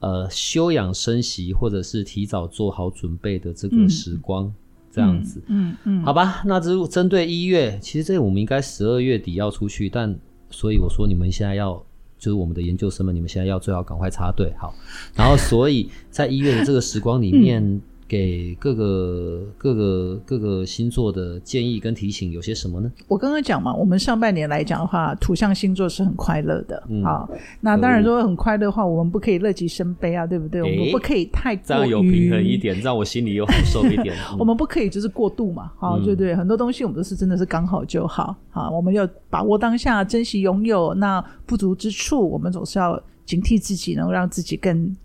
[0.00, 4.54] 呃休养生息，或者是提早做好准备的这个时光，嗯、
[4.90, 6.42] 这样子，嗯嗯，嗯嗯好吧。
[6.44, 10.14] 那针针对一月，其实这我们应该十二月底要出去，但
[10.50, 11.82] 所以我说你们现在要。
[12.18, 14.74] 就是我们的研究生们，你们现在要最好赶快插队好。
[15.14, 22.90] 然后，所以在医院的这个时光里面，给各个各个各个星座的建议跟提醒有些什么呢？
[23.08, 26.82] 我刚刚讲嘛，我们上半年来讲的话，土象星座是很快乐的。
[26.88, 27.28] 嗯，好，
[27.60, 30.62] 那当然如果很快乐的话，我们不可以乐极生悲啊，对不对？
[30.62, 34.14] 欸、我们不可以太过于这样有平衡一点，让我心里有好受一点。
[34.38, 36.34] 我们不可以就是过度嘛，好，对不对？
[36.34, 38.36] 很多东西我们都是真的是刚好就好。
[38.50, 40.94] 好，我们要把握当下，珍惜拥有。
[40.94, 44.96] 那不足之处，我们总是要警惕自己，能够让自己更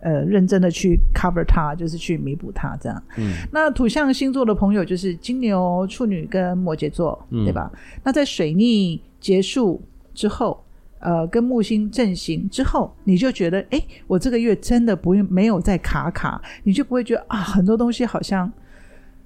[0.00, 2.76] 呃认真的去 cover 它，就是去弥补它。
[2.80, 3.32] 这样，嗯。
[3.52, 7.70] 那土象星座的朋友就是金牛、处女跟摩羯座，嗯、对吧？
[8.02, 9.80] 那在水逆结束
[10.14, 10.62] 之后，
[10.98, 18.50] 呃，跟木星正行之后，你就觉得，哎，我这个月真的不用没有再卡卡，你就不会觉得啊，很多东西好像。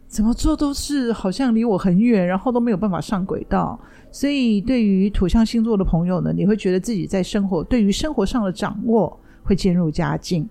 [0.06, 3.76] 怎么做都是好像离我很远，然后都没有办法上轨道。
[4.12, 10.48] 所以，对于土象星座的朋友呢，你会觉得自己在生活，对于生活上的掌握会渐入佳境。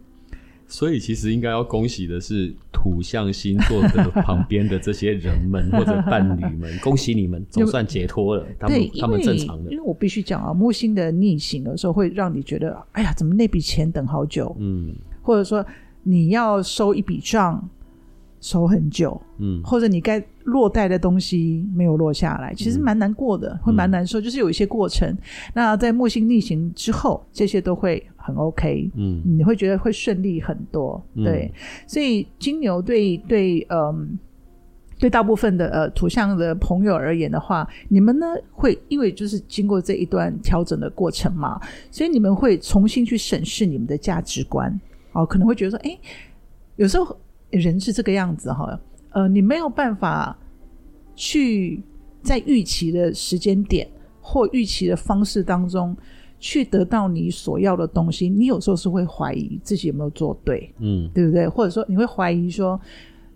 [0.73, 8.43] 所以，其实应该要恭喜的是土象星座的旁边的这些人们或者伴侣们， 恭喜你们总算解脱了。
[8.59, 9.71] 他们对他们正常的。
[9.71, 14.55] 因为我必须讲啊，木星的逆行的时候会让你觉得，哎呀，怎么那笔钱等好久？
[14.59, 15.63] 嗯，或者说
[16.01, 17.69] 你要收一笔账。
[18.41, 25.17] 收很久，嗯，或者你该落袋的东西没有落下来，其实蛮难过的，嗯、会蛮难受，就是有一些过程。
[25.53, 31.51] 那在木星逆行之后，这些都会很 OK，嗯，你会觉得会顺利很多，对。
[31.53, 34.17] 嗯、所以金牛对对，嗯，
[34.97, 41.59] 对大部分的呃图像的朋友而言的话，你们呢会因为就是经过这一段调整的过程嘛，
[41.91, 44.79] 所以你们会重新去审视你们的价值观，
[45.12, 45.97] 哦，可能会觉得说，哎，
[46.77, 47.17] 有时候。
[47.53, 48.79] 人是这个样子哈，
[49.12, 50.36] 呃，你没有办法
[51.15, 51.79] 去
[52.23, 53.88] 在预期的时间点
[54.19, 55.95] 或预期的方式当中
[56.43, 61.47] 去得到你所要的东西，你有时候是会怀疑自己有没有做对，嗯，对不对？
[61.47, 62.77] 或者说你会怀疑说，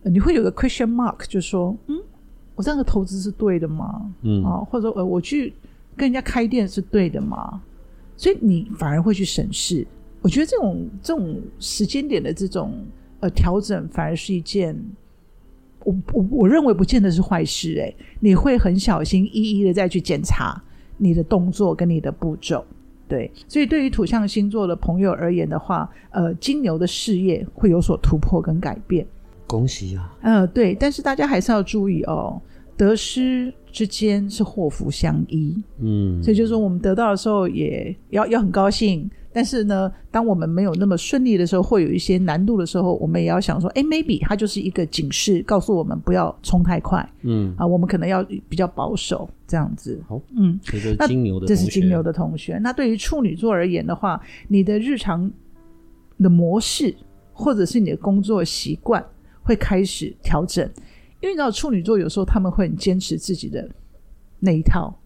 [0.04, 1.98] 呃，你会有个 question mark，就说，嗯，
[2.54, 4.14] 我这样的投资是对的吗？
[4.24, 5.54] 嗯，啊，或者说呃，我去
[5.96, 7.62] 跟人家开店是对的吗？
[8.18, 9.88] 所以你反而会去审视。
[10.22, 12.74] 我觉得这种这种时间点的这种。
[13.20, 14.80] 呃，调整反而是一件，
[15.84, 20.62] 我我我认为不见得是坏事诶，你会很小心翼翼的再去检查
[20.98, 22.64] 你的动作跟你的步骤，
[23.08, 29.06] 对，所以对于土象星座的朋友而言的话，呃，金牛的事业会有所突破跟改变，
[29.48, 30.14] 恭喜啊！
[30.22, 32.42] 呃，对，但是大家还是要注意哦，
[32.78, 50.00] 得失之间是祸福相依，嗯，所以就是说我们得到的时候也要要很高兴，但是呢，当我们没有那么顺利的时候，会有一些难度的时候，我们也要想说，哎，maybe 它就是一个警示，告诉我们不要冲太快，嗯，啊，我们可能要比较保守这样子。
[50.08, 52.60] 好，嗯，这是金牛的，这是金牛的同学。
[52.60, 55.32] 那对于处女座而言的话，你的日常
[56.20, 56.96] 的模式
[57.34, 59.04] 或者是你的工作习惯
[59.42, 60.70] 会开始调整。
[61.20, 63.68] 因为你知道处女座有时候他们会很坚持自己的
[64.40, 64.98] 那一套，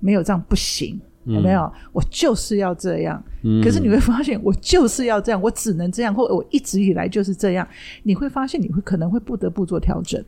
[0.00, 1.72] 没有这样不行，嗯、有没有？
[1.92, 3.22] 我就是要这样。
[3.42, 7.66] 嗯、可是你会发现，我就是要这样，我只能这样，或我一直以来就是这样。
[8.02, 10.22] 你会发现，你会可能会不得不做调整。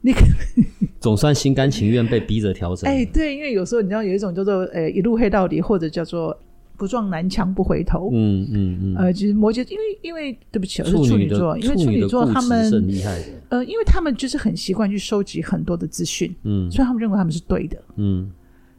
[0.00, 0.20] 你可
[1.00, 2.90] 总算心甘情愿被逼着调整。
[2.90, 6.36] 哎，对，因为有时候你知道有一种叫做呃一路黑到底，或者叫做。
[6.84, 8.10] 不撞南墙不回头。
[8.12, 8.96] 嗯嗯嗯。
[8.96, 12.70] 呃，其实摩羯，因为因为对不起，是处女座，因为处女座他们。
[13.48, 18.30] 呃，因为他们就是很习惯去收集很多的资讯，嗯，所以他们认为他们是对的，嗯。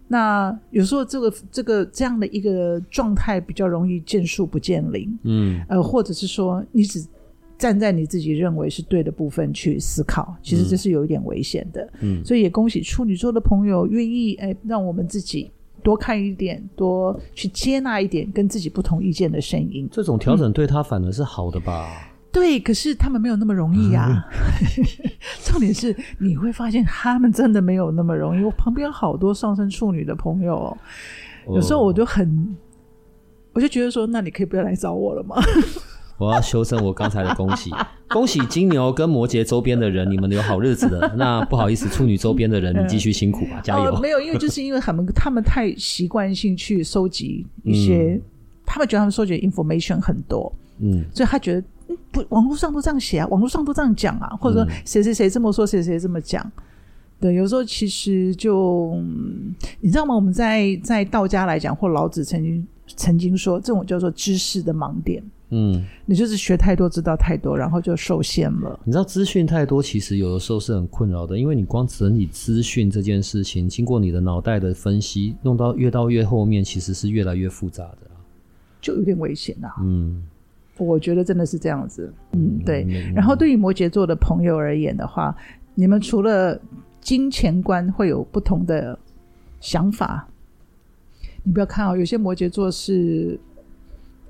[0.08, 5.64] 那有时候这个这个这样的一个状态比较容易见树不见林，嗯。
[5.68, 7.04] 呃，或者是说你只
[7.58, 12.24] 站在你自己认为是对的部分去思考，其实这是有一点危险的，嗯。
[12.24, 15.52] 所以也恭喜处女座的朋友愿意哎，让我们自己。
[15.86, 19.88] 多看一点，多去接纳一点跟自己不同意见的声音。
[19.92, 21.88] 这种调整对他反而是好的吧？
[21.88, 24.26] 嗯、对，可是他们没有那么容易呀、啊。
[24.80, 24.84] 嗯、
[25.46, 28.44] 重点是你会发现他们真的没有那么容易。
[28.44, 32.58] 我旁边好多上升处女的朋友，哦、有时候我就很，
[33.54, 35.36] 我就觉得说，那你可以不要来找我了吗？
[36.18, 37.72] 我要修正我刚才的恭喜，
[38.10, 41.12] 恭喜金牛跟摩羯周边的人，你们有好日子的。
[41.18, 43.94] 那不好意思，处女周边的人，你继续辛苦吧，加油。
[43.94, 48.22] 哦、没有，因为就是因为他们他们太习惯性去收集一些，嗯、
[48.66, 56.50] 他们觉得他们收集的 information 很多，嗯，所以他觉得嗯不，网络上都这样写啊，网络上都这样讲啊，或者说谁谁谁这么说，谁谁这么讲。
[57.20, 58.98] 对，有时候其实就
[59.82, 60.16] 你知道吗？
[60.16, 65.22] 我们在在道家来讲，或老子曾经曾经说，这种叫做知识的盲点。
[65.58, 68.78] 嗯，你就是学太多，知道太多，然后就受限了。
[68.84, 78.12] 你知道资讯太多，其实有的时候是很困扰的，因为你光整理资讯这件事情，经过你的脑袋的分析，弄到越到越后面，其实是越来越复杂的，
[78.82, 79.76] 就有点危险啊。
[79.82, 80.22] 嗯，
[80.78, 82.14] 我觉得真的是这样子。
[82.34, 82.84] 嗯，对。
[82.90, 85.34] 嗯，然后对于摩羯座的朋友而言的话，
[85.74, 86.60] 你们除了
[87.00, 89.00] 金钱观会有不同的
[89.62, 90.28] 想法，
[91.44, 93.40] 你不要看哦，有些摩羯座是。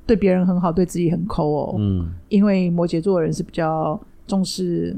[0.05, 1.75] 对别人很好，对自己很抠哦。
[1.77, 4.95] 嗯，因为摩羯座的人是比较重视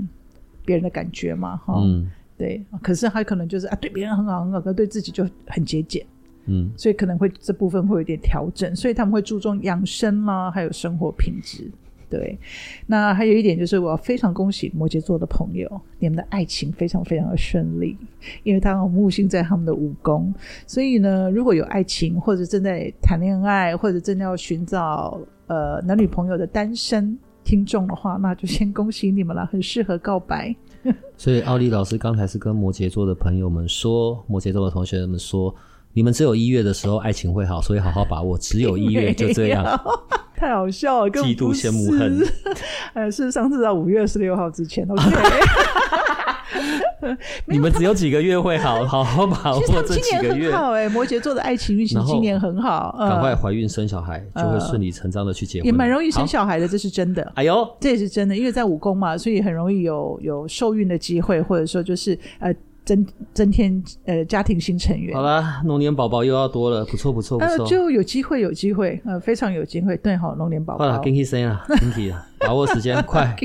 [0.65, 1.81] 别人的感觉嘛，哈、哦。
[1.83, 2.63] 嗯，对。
[2.81, 6.05] 可是他可能就是啊，对别人很好很好，可对自己就很节俭。
[6.45, 11.69] 嗯，所以可能会这部分会有点调整，所以他们会注重养生啦，还有生活品质。
[12.09, 12.37] 对，
[12.85, 17.97] 那还有一点就是，我要非常恭喜摩羯座的朋友，你们的爱情非常非常的顺利，
[18.43, 20.33] 因为他有木星在他们的五宫，
[20.65, 30.55] 所以呢，如果有爱情或者正在谈恋爱，或者正要寻找呃男女朋友的单身听众的话，那就先恭喜你们了，很适合告白。
[31.17, 35.53] 所以奥利老师刚才是跟摩羯座的朋友们说，摩羯座的同学们说，
[35.97, 39.65] 你们只有一月的时候爱情会好，所以好好把握，只有一月就这样。
[40.37, 42.23] 太好笑了，嫉妒羡慕恨。
[42.93, 44.85] 呃， 事实上次到五月二十六号之前。
[44.93, 45.09] OK，
[47.47, 50.51] 你们只有几个月会好，好好把握这几个月。
[50.51, 55.65] 好哎，摩羯座的爱情运行今年很好，赶快怀孕生小孩，就会顺理成章的去结婚。
[55.65, 57.23] 也蛮容易生小孩的，这是真的。
[57.33, 62.53] 哎呦，这也是真的，因为在五宫嘛，所以很容易有有受孕的机会，或者说就是呃。
[62.87, 65.13] 增增添呃家庭新成员。
[65.13, 67.63] 好了，龙年宝宝又要多了，不错不错不错。
[67.65, 69.97] 呃，就有机会有机会，呃，非常有机会。
[69.97, 70.85] 对，好，龙年宝宝。
[70.85, 71.01] 好了，
[72.39, 73.35] 把握时间，快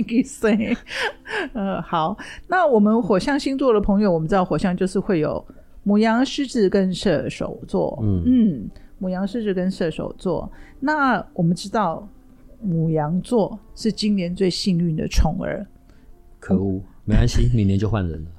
[1.85, 5.45] 好，那我们火象星座的朋友，我们知道火象就是会有
[5.83, 7.99] 母羊、狮子跟射手座。
[8.01, 10.49] 嗯嗯，母羊、狮子跟射手座。
[10.79, 12.07] 那我们知道
[12.61, 15.67] 母羊座是今年最幸运的宠儿。
[16.39, 18.31] 可恶，没关系，明年就换人了。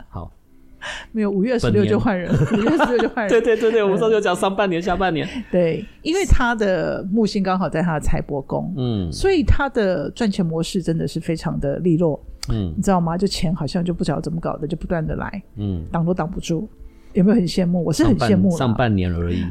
[0.84, 0.90] 好。
[1.12, 3.30] 没有，五月十六就换人，五月十六就换人。
[3.32, 5.28] 对对对对，我们上次就讲上半年、下半年。
[5.52, 12.20] 对，因为他的木星刚好在他的财帛宫，嗯，所以他的赚钱模式真的是非常的利落，
[12.50, 13.18] 嗯，你知道吗？
[13.18, 16.68] 就钱好像就不知道怎么搞的，就不断的来，嗯，挡都挡不住。
[17.14, 17.84] 有没有很羡慕？
[17.84, 19.46] 我是很羡慕上，上半年而已，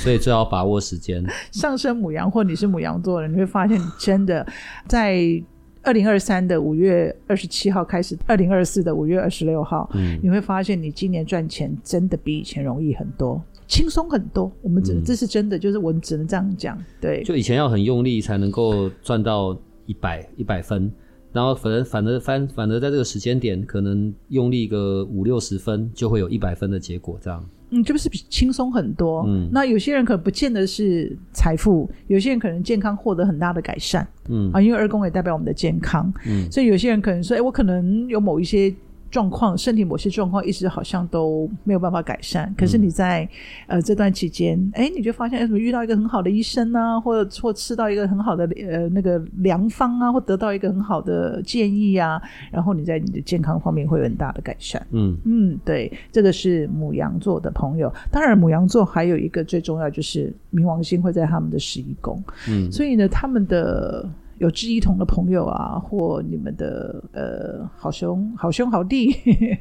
[0.00, 1.24] 所以最好把握时间。
[1.52, 4.46] 上升母羊或你是母羊座的人，你会发现你真的
[4.86, 5.42] 在。
[5.84, 14.50] 二零二三的五月二十七号开始，二零二四的五月二十六号，嗯，你会发现你今年赚钱真的比以前容易很多，轻松很多。
[14.62, 16.82] 我们只、嗯、这是真的，就是我们只能这样讲。
[17.00, 20.90] 对，就以前要很用力才能够赚到一百一百分，
[21.32, 27.44] 然后反正反而反反而在这个时间点，可能用力个五六十分，就会有一百分的结果，这样。
[27.74, 29.24] 嗯，这不是比轻松很多。
[29.26, 34.06] 嗯，那有些人可能不见得是财富，有些人可能健康获得很大的改善。
[34.28, 36.12] 嗯啊，因为二宫也代表我们的健康。
[36.26, 38.74] 嗯，所以有些人可能说，哎，我可能有某一些。
[39.14, 42.52] 状况，身体某些状况一直好像都没有办法改善。
[42.58, 43.22] 可是你在、
[43.68, 54.84] 嗯、呃这段期间，哎，你就发现，哎，怎么遇到一个很好的医生啊，或者或吃到一个很好的呃那个良方啊，或得到一个很好的建议啊，然后你在你的健康方面会有很大的改善。
[54.90, 57.88] 嗯嗯，对，这个是母羊座的朋友。
[58.10, 62.20] 当然，母羊座还有一个最重要就是冥王星会在他们的十一宫。
[62.48, 64.10] 嗯，所以呢，他们的。
[64.38, 69.14] 有志一同的朋友啊，或你们的呃好兄好兄好弟，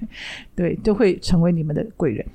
[0.55, 2.25] 对，都会成为你们的贵人。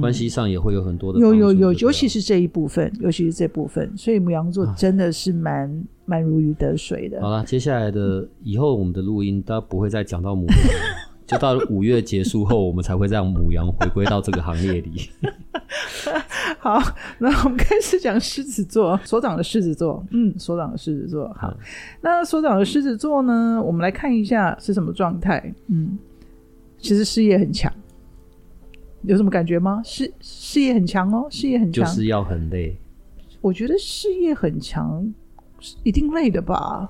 [0.00, 7.18] 关系上也会有很多的有有有，尤其是这一部分，尤其是这部分，所以母羊座真的是蛮蛮、啊、如鱼得水的。
[7.22, 10.58] 好了，接下来的以后我们的录音，大家不会再讲到母羊，
[11.28, 15.10] 就到了五月结束后，我们才会让母羊回归到这个行业里。
[16.58, 16.82] 好，
[17.18, 21.30] 那我们开始讲狮子座，所长的狮子座，嗯，所长的狮子座。
[21.34, 21.54] 好，
[22.00, 23.62] 那所长的狮子座呢？
[23.62, 25.54] 我们来看一下是什么状态。
[25.66, 25.98] 嗯，
[26.78, 27.70] 其实事业很强，
[29.02, 29.82] 有什么感觉吗？
[29.84, 32.74] 事事业很强哦，事业很强，就是要很累。
[33.42, 35.06] 我觉得事业很强，
[35.82, 36.88] 一定累的吧。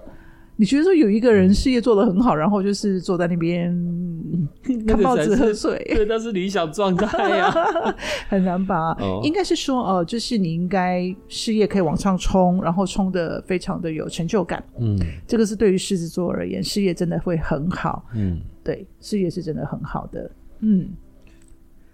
[0.61, 3.73] 你觉得说有一个人事业做得很好，然后就是坐在那边
[4.89, 7.49] 看报纸喝水，对，那是理想状态呀，
[8.29, 8.91] 很难吧？
[8.99, 14.61] 哦、应该是说，哦、呃，就是你应该事业可以往上冲，然后冲的非常的有成就感。
[14.81, 14.99] 嗯，
[15.29, 18.05] 这个是对于狮子座而言，事业真的会很好。
[18.15, 20.29] 嗯，对，事业是真的很好的。
[20.59, 20.89] 嗯，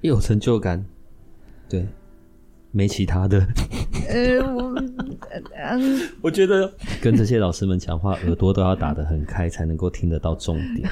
[0.00, 0.82] 有成就感，
[1.68, 1.86] 对。
[2.74, 3.38] 没其他的，
[4.08, 4.74] 呃，我，
[5.70, 6.68] 嗯，我觉得
[7.00, 10.88] 跟这些老师们讲话，耳朵都要打得很开，才能够听得到重点。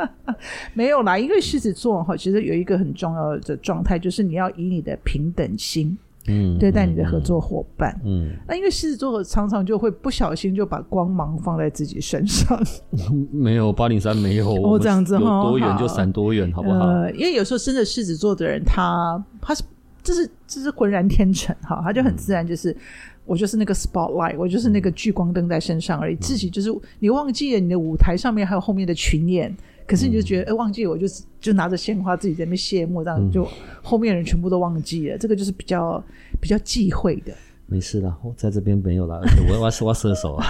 [0.74, 5.96] 没有啦，因为狮子座哈，其实有一个很重要的状态，就是你要以你的平等心，
[6.28, 12.62] 嗯，对待你的合作伙伴，嗯，那因为狮子座常常就会不小心就把光芒放在自己身上。
[13.32, 16.80] 没有八零三没有，我这样子哈，多远就闪多远，好不好？
[16.80, 19.64] 呃，因为有时候真的狮子座的人，他他是。
[20.06, 22.76] 这是这是浑然天成哈，他就很自然，就是、嗯、
[23.24, 26.14] 我就是那个 spotlight，我就是那个聚光灯在身上而已。
[26.14, 29.52] 嗯、自己就是你忘记了你的舞台上面还有后面的群演，
[29.84, 31.08] 可是你就觉得哎、嗯，忘记我就
[31.40, 33.48] 就拿着鲜花自己在那边谢幕，这样就
[33.82, 36.00] 后面人全部都忘记了，这个就是比较
[36.40, 37.34] 比较忌讳的。
[37.68, 40.46] 没事啦，我在这边没有啦，而 且我我我射手啊，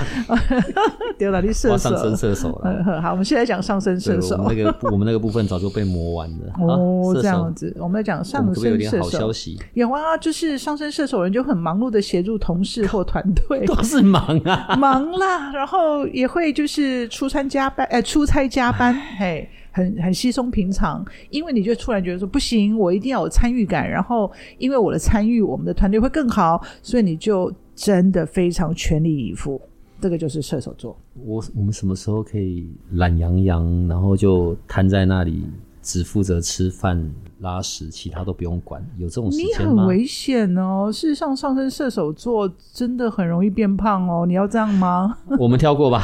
[1.16, 3.00] 丢了你射手，上升射手了。
[3.00, 4.36] 好，我们现在讲上升射手。
[4.36, 6.52] 我们那个我们那个部分早就被磨完了。
[6.60, 8.68] 哦，这样子，我们来讲上升射手。
[8.68, 9.58] 有点好消息。
[9.72, 19.48] 有啊，就是上升射手人就很忙碌的协助同事或团队，都是忙啊，忙啦，然后也会就是出差加班，哎，出差加班，嘿。
[19.76, 29.60] 很很稀松平常，因为你就突然觉得说不行，我一定要有参与感，然后因为我的参与，我们的团队会更好，所以你就真的非常全力以赴。
[30.00, 30.96] 这个就是射手座。
[31.24, 35.44] 我我们什么时候可以懒洋洋，然后就瘫在那里？
[35.86, 37.00] 只负责吃饭
[37.38, 39.72] 拉屎，其他都不用管，有这种时间吗？
[39.72, 40.90] 你很危险哦！
[40.92, 44.26] 事实上，上升射手座真的很容易变胖哦。
[44.26, 45.16] 你要这样吗？
[45.38, 46.02] 我们跳过吧，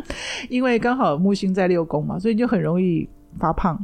[0.50, 3.08] 因为刚好木星在六宫嘛，所以就很容易
[3.38, 3.74] 发胖。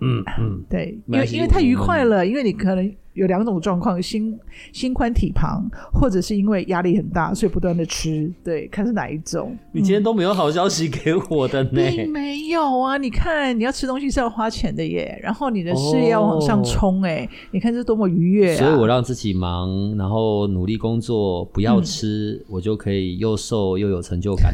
[0.00, 2.94] 嗯嗯，对，因为因为太愉快了，因为你可能。
[3.14, 4.38] 有两种状况：心
[4.72, 8.30] 心宽体胖，或者是因为压力很大，所以不断的吃。
[8.44, 9.56] 对，看是哪一种。
[9.72, 11.70] 你今天都没有好消息给我的呢？
[11.72, 12.98] 并没有啊！
[12.98, 18.58] 你看，你要吃东西是要花钱的耶，然后你的事业要往上冲，哎、哦，你看这多么愉悦啊！
[18.58, 24.52] 所以我让自己忙，然后努力工作，不要吃，嗯、我就可以又瘦又有成就感。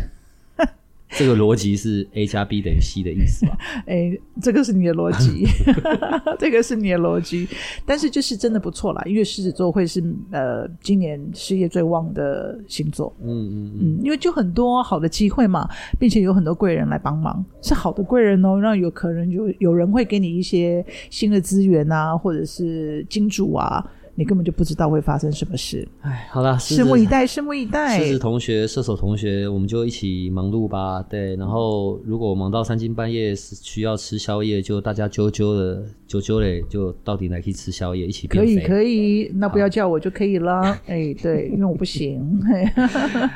[1.12, 3.56] 这个逻辑是 A 加 B 等于 C 的意思吧？
[3.86, 5.44] 哎，这个是你的逻辑，
[6.38, 7.48] 这个是你的逻辑。
[7.84, 13.14] 但是就是真的不错啦，因为狮子座会是呃今年事业最旺的星座。
[13.22, 23.84] 嗯嗯嗯，因为就很多好的机会嘛，并且有很多贵人来帮忙，是好的贵人哦，让有可能有有人会给你一些新的资源啊，或者是金主啊。
[24.14, 25.86] 你根本就不知道会发生什么事。
[26.02, 27.98] 哎，好了，拭目以待，拭目以待。
[27.98, 31.02] 狮子同学、射手同学，我们就一起忙碌吧。
[31.02, 38.26] 对，然后如果忙到三更半夜是需要吃宵夜，就大家揪揪的揪揪嘞，就到底来去吃宵夜，一起。
[38.26, 40.78] 可以，可以，那不要叫我就可以了。
[40.86, 42.40] 哎，对，因为我不行。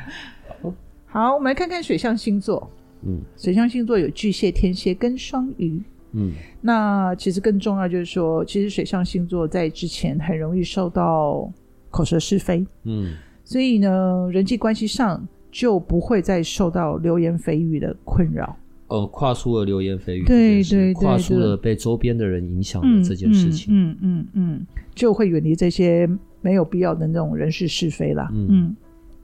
[1.07, 2.71] 好，我们来看看水象星座。
[3.07, 5.83] 嗯，水象星座有巨蟹、天蝎跟双鱼。
[6.15, 11.53] 嗯，那其实更重要就是说，其实水象星座在之前很容易受到
[11.91, 18.57] 口舌是非，嗯，所以呢，人际关系上就不会再受到流言蜚语的困扰。
[18.89, 26.09] 呃，跨出了流言蜚语，对对对，跨出了被周边的人影响的这件事情，嗯嗯嗯，嗯，就会远离这些
[26.43, 28.29] 没有必要的那种人事是非啦。
[28.33, 28.77] 嗯，嗯，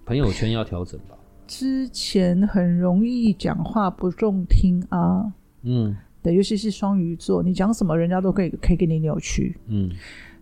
[0.07, 1.17] 朋友圈要调整吧。
[1.47, 5.31] 之前很容易讲话不中听啊，
[5.63, 9.91] 嗯，对，尤其是双鱼座，你讲什么人家都可以可以给你扭曲，嗯，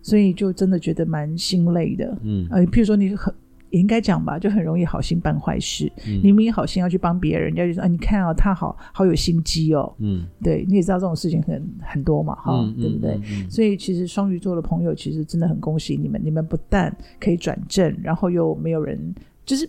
[0.03, 3.33] 所以就真的觉得蛮心累的，嗯，呃，譬如说你很。
[3.71, 5.93] 也应该讲吧，就很容易好心办坏事。
[6.07, 9.95] 嗯、你明明好心要去帮别人，人家就说啊，你看啊，他好好有心机哦。
[9.99, 13.21] 嗯，对，你也知道这种事情很很多嘛，哈、嗯，对不对？
[13.51, 18.99] 所以其实双鱼座的朋友，其实真的很恭喜你们，你们不但可以转正，然后又没有人，
[19.45, 19.69] 就是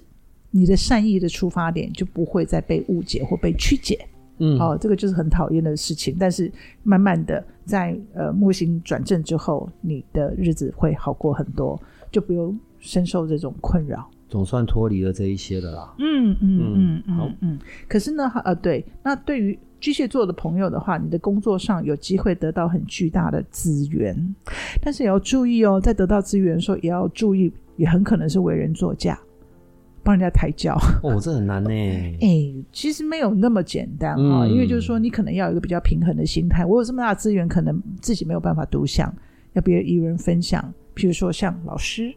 [0.50, 4.00] 你的善意的出发点就不会再被误解或被曲解。
[4.40, 6.18] 嗯，哦，这个就是很讨厌的事情。
[6.20, 6.52] 但是
[6.84, 11.80] 慢慢的在，在呃木星转正之后，你的日子会好过很多，
[12.12, 12.58] 就不用。
[12.82, 15.94] 深受这种困扰，总算脱离了这一些的啦。
[16.00, 17.60] 嗯嗯嗯好嗯。
[17.90, 24.16] 可是呢，呃，对，那对于巨蟹座的朋友的话，你的工作上有机会得到很巨大的资源，
[24.82, 29.20] 但是也要注意哦，在得到资源的时候也要注意，也很可能是为人作嫁，
[30.04, 30.78] 帮人家抬轿。
[31.04, 31.70] 哦，这很难呢。
[32.22, 36.66] 哎，其实没有那么简单啊，嗯、因为就是说，你可能要有一个比较平衡的心态。
[36.66, 39.14] 我有这么大的资源，可能自己没有办法独享，
[39.54, 40.74] 要别人与人分享。
[40.92, 42.14] 比如说像老师，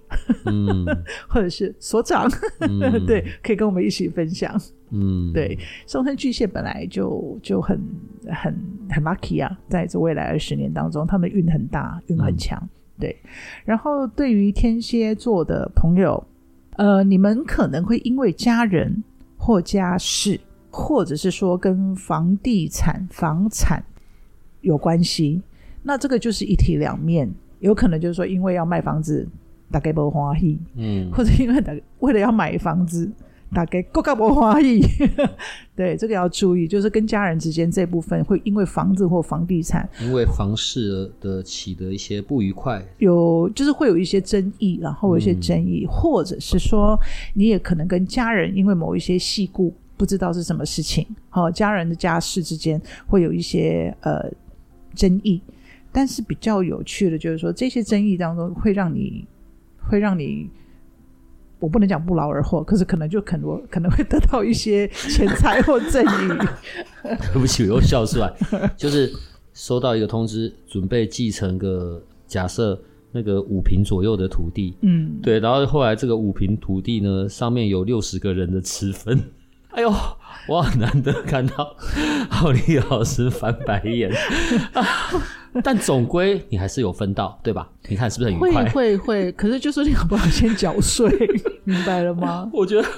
[0.47, 0.85] 嗯、
[1.29, 2.29] 或者是所长，
[2.61, 4.61] 嗯、对，可以跟我们一起分享。
[4.91, 5.57] 嗯，对，
[5.87, 7.81] 上升巨蟹本来就就很
[8.27, 8.53] 很
[8.91, 12.59] 很 lucky 啊，在这未来二十年当中，他们运很大，运很强。
[12.61, 12.69] 嗯、
[12.99, 13.17] 对，
[13.65, 16.21] 然后对于天蝎座的朋友，
[16.77, 19.03] 呃，你们可能会因为家人
[19.37, 23.85] 或家事，或者是说跟房地产、房产
[24.63, 25.43] 有关系，
[25.83, 27.31] 那这个就是一体两面。
[27.61, 29.29] 有可能就是说，因为要卖房子，
[29.71, 33.09] 大概不欢喜，嗯，或者因为大为了要买房子，
[33.55, 34.81] 大概更加不花意，
[35.77, 46.99] 对，这个要注意，就是跟家人之间这部分会因为房子或房地产，因为房事的起的一些不愉快，有就是会有一些争议，然后有一些争议，嗯、或者是说
[47.35, 54.31] 你也可能跟家人因为某一些细故不知道是什么事情，好，家人的家事之间会有一些呃
[54.95, 55.41] 争议。
[55.95, 59.27] 但是比较有趣的，就是说这些争议当中会让你，
[59.91, 60.49] 会让你，
[61.63, 66.29] 我不能讲不劳而获，可是可能就可能可能会得到一些钱财或赠与。
[67.33, 68.31] 对不起，我又笑出来，
[68.77, 69.11] 就是
[69.55, 72.79] 收到一个通知，准备继承个假设
[73.13, 79.19] 那个五平左右的土地，嗯，对，然后后来这个五平土地呢，上面有六十个人的持分，
[79.71, 79.93] 哎呦。
[80.49, 81.77] 我很难得看到
[82.29, 84.11] 浩利老师翻白眼，
[84.73, 84.83] 啊、
[85.63, 87.69] 但总归你还是有分到，对吧？
[87.89, 88.65] 你看是不是很愉快？
[88.71, 91.11] 会会会，可是就是你好不要先缴税，
[91.65, 92.49] 明白了吗？
[92.53, 92.89] 我觉得，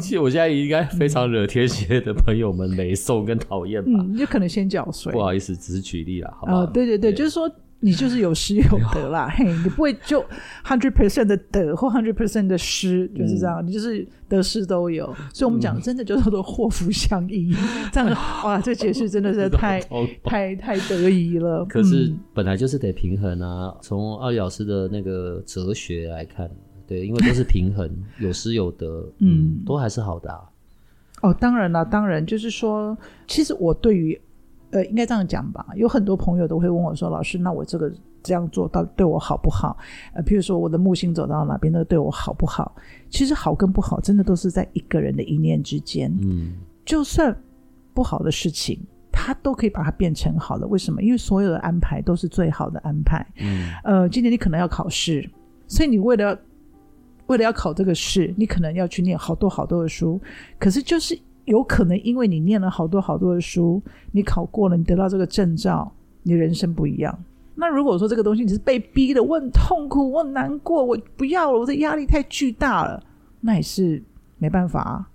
[0.00, 3.90] 其实我现在应该非常惹天蝎的朋友们没送跟讨厌吧？
[4.00, 5.12] 嗯就、嗯、可能先缴税。
[5.12, 6.66] 不好意思，只是举例了，好吧？
[6.72, 7.50] 对对对，对就是说。
[7.80, 8.62] 你就是有失有
[8.92, 10.20] 得啦，嘿，你不会就
[10.64, 15.06] hundred percent 的得或 hundred percent 的失，就是这样，你就是得失都有。
[15.32, 17.54] 所以我们讲真的就叫做祸福相依，
[17.92, 18.10] 这样
[18.44, 19.80] 哇，这解释真的是太
[20.24, 21.64] 太太得意了。
[21.66, 26.50] 可是本来就是得平衡啊，从奥利老师的那个哲学来看，
[26.84, 30.40] 对，因为都是平衡，有失有得，嗯，都还是好的啊。
[31.22, 32.98] 哦，当然了，当然就是说，
[33.28, 34.20] 其实我对于。
[34.70, 35.66] 呃，应该这样讲吧。
[35.76, 37.90] 有很多朋友都会问我说：“老师，那我这个
[38.22, 39.76] 这样做到底对我好不好？”
[40.12, 42.76] 呃，譬如说我的木星走到哪边，那个对我好不好？
[43.08, 46.14] 其实好跟不好，真的都是在一个人的一念之间。
[46.22, 46.52] 嗯，
[46.84, 47.34] 就算
[47.94, 48.78] 不好的事情，
[49.10, 50.66] 他都可以把它变成好的。
[50.66, 51.02] 为什么？
[51.02, 53.26] 因为所有的安排都是最好的安排。
[53.40, 55.26] 嗯，呃，今年你可能要考试，
[55.66, 56.38] 所以你为了
[57.28, 60.20] 为了要考这个试，你可能要去念好多好多的书。
[60.58, 61.18] 可是就是。
[61.48, 63.82] 有可能因为你念了好多好多的书，
[64.12, 65.90] 你考过了，你得到这个证照，
[66.22, 67.18] 你人生不一样。
[67.54, 73.02] 那如果说这个东西你是被逼的，我很痛苦，我很难过，我不要了，我的压力太巨大了，
[73.40, 74.00] 那也是
[74.38, 75.10] 没办法啊，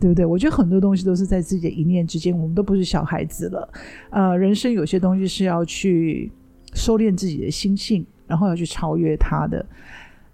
[0.00, 0.24] 对不对？
[0.24, 3.68] 我觉得很多东西都是在自己的一念之间，我们都不是小孩子了。
[4.10, 6.32] 呃，人生有些东西是要去
[6.72, 9.64] 收敛自己的心性，然后要去超越它的。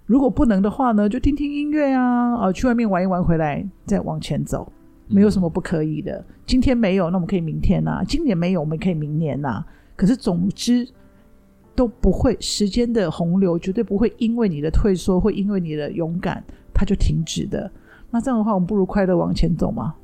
[0.07, 4.71] 如果不能的话呢，就听听音乐啊，呃，去外面玩一玩，回来再往前走，
[5.09, 6.17] 没有什么不可以的。
[6.19, 9.67] 嗯、今天没有，那我们可以明天呐、啊；今年没有，我们可以明年呐、啊。
[9.97, 10.87] 可是总之
[11.75, 16.45] 都不会，时间的洪流绝对不会因为你的退缩，会因为你的勇敢，
[16.75, 17.71] 它就停止的。
[18.11, 19.95] 那这样的话，我们不如快乐往前走嘛，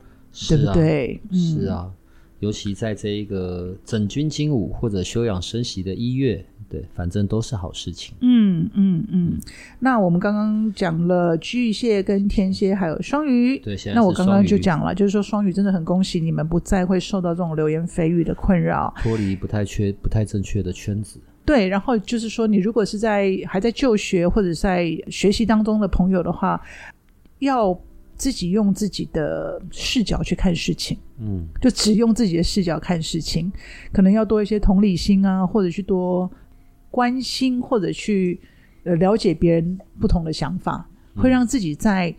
[0.49, 1.21] 对不对？
[1.31, 1.93] 是啊，
[2.39, 8.15] 尤其在这一个整军经武或者休养生息的一月，对，反正都是好事情。
[8.21, 9.41] 嗯嗯嗯。
[9.81, 13.59] 那我们刚刚讲了巨蟹跟天蝎，还有双鱼。
[13.59, 21.21] 对，现在那我刚刚就讲了，就是说双鱼真的很恭喜你们，不再会受到这种流言蜚语的困扰，脱离不太缺、不太正确的圈子。
[21.45, 26.61] 对，然后就是说，你如果是在还在就学或者在学习当中的朋友的话，
[27.41, 27.77] 要。
[28.17, 33.51] 自己用自己的视角去看事情，嗯，就只用自己的视角看事情，
[33.95, 36.31] 可能要多一些同理心啊，或者去多
[36.91, 38.41] 关心，或者去
[38.85, 42.15] 呃了解别人不同的想法，嗯，会让自己在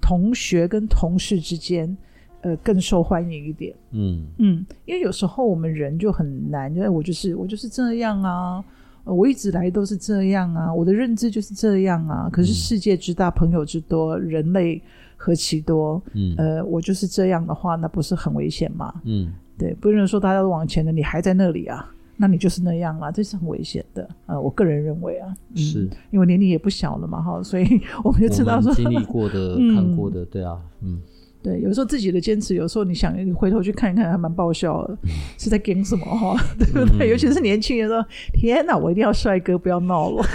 [0.00, 1.96] 同学跟同事之间
[2.42, 3.74] 呃更受欢迎一点。
[3.90, 8.64] 嗯嗯，因为有时候我们人就很难，因为我就是我就是这样啊。
[9.04, 12.28] 我一直来都是这样啊，我的认知就是这样啊。
[12.30, 14.82] 可是世界之大，朋友之多，人类
[15.16, 16.02] 何其多。
[16.12, 18.92] 嗯，呃，我就是这样的话，那不是很危险吗？
[19.04, 24.06] 嗯，对，不能说大家都往前了，你还在那里啊，那你就是那样了，这是很危险的。
[24.26, 31.00] 呃，我个人认为啊，嗯、是因为年龄也不小了嘛，哈，所以我们就知道说经历过的、 看过的，对啊，嗯。
[31.40, 36.36] 对，有时候自己的坚持，有时候你想你回头去看一看，还蛮爆笑的，嗯、是在跟什么哈？
[36.58, 37.06] 对不对？
[37.06, 38.04] 嗯、尤其是年轻人说
[38.34, 40.24] ：“天哪，我一定要帅哥，不要闹了。”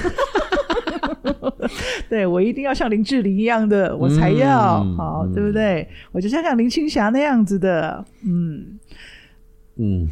[2.10, 5.86] 对，我一定要像林志玲一样的，我才要好，对不对？
[6.14, 8.80] 我就像像林青霞那样子的，嗯。
[9.76, 10.08] 嗯，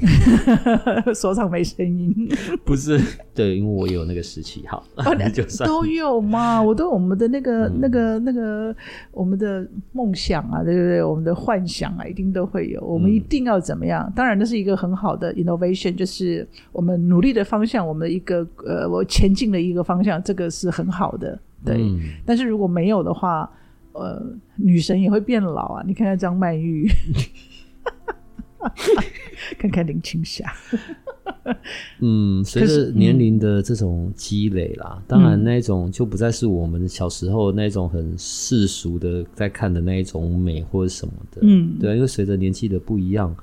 [1.13, 2.27] 说唱没声音，
[2.65, 2.99] 不是
[3.31, 8.75] 对，因为我有那个时期，好，哦、 就算都有嘛，我都我们的那个、嗯、那个那个
[9.11, 11.03] 我们的梦想啊，对不对？
[11.03, 14.03] 我们的幻想啊，一定都会有，我们一定要怎么样？
[14.07, 21.77] 嗯、当然，那是一个很好的 innovation，就是我们努力的方向，我们的一个呃，我前进的一个方向，这个是很好的，对。
[21.77, 23.47] 嗯、但是如果没有的话，
[23.93, 24.19] 呃，
[24.55, 26.89] 女神也会变老啊，你看看张曼玉。
[29.57, 30.51] 看看林青霞，
[31.99, 43.35] 嗯，随着年龄的这种积累啦，嗯、当然那种就不再是我们小时候那种很世俗的在看的那一种美或者什么的，嗯，对，因为随着年纪的不一样，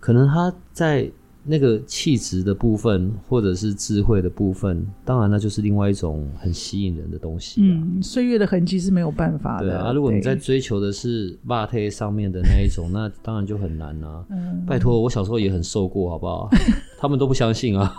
[0.00, 1.10] 可能他在。
[1.44, 7.60] 那个气质的部分，或者是智慧的部分，当然那就是另外一种很吸引人的东西。
[7.62, 9.66] 嗯，岁月的痕迹是没有办法的。
[9.66, 14.24] 对啊，如果你在追求的是肉体上面的那一种，那当然就很难啊。
[14.32, 16.48] 嗯，拜托，我小时候也很瘦过，好不好？
[16.98, 17.94] 他们都不相信啊。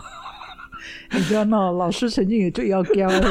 [1.14, 3.22] 你不要闹，老师曾经也最要教的。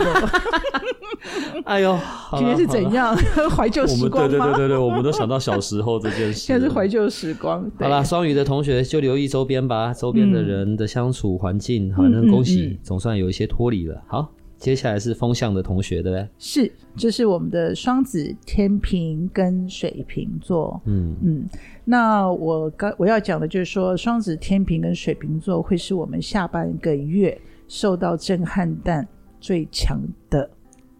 [1.65, 1.99] 哎呦，
[2.37, 3.17] 今天是怎样
[3.57, 4.29] 怀旧时光？
[4.29, 6.35] 对对对对对，我们都想到小时候这件事。
[6.35, 7.71] 现在是怀旧时光。
[7.79, 11.93] 好了，双鱼的同学就留意周边吧，周边的人的相处环境。
[11.95, 14.03] 好，那恭喜，总算有一些脱离了。
[14.07, 16.29] 好，接下来是风象的同学，对不对？
[16.39, 20.81] 是，这是我们的双子、天平跟水瓶座。
[20.85, 21.49] 嗯嗯，
[21.85, 29.07] 那我刚我要讲的就是说，双子、天平跟水瓶座会是我们下半个月受到震撼弹
[29.41, 30.49] 最强的。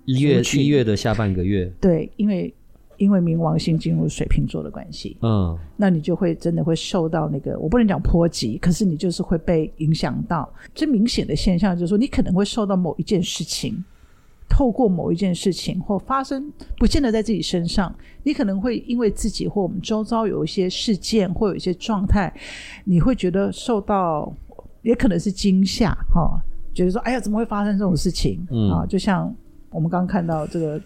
[0.05, 2.53] 一月一月的下半个月，对，因为
[2.97, 10.49] 因为冥王星进入水瓶座的关系，嗯，那你就会真的会受到那个，我不能讲波及，可是你就是会被影响到。
[10.75, 13.83] 最明显的现象就是说，你可能会受到某一件事情，
[14.49, 17.93] 透过某一件事情或发生，不见得在自己身上，
[18.23, 22.33] 你可能会因为自己或我们周遭有一些事件或有一些状态，
[22.85, 24.33] 你会觉得受到，
[24.83, 26.39] 也可能是惊吓，哈、哦，
[26.73, 28.47] 觉得说，哎呀，怎么会发生这种事情？
[28.51, 29.35] 嗯，啊，就像。
[29.75, 30.81] 我们刚刚看到这个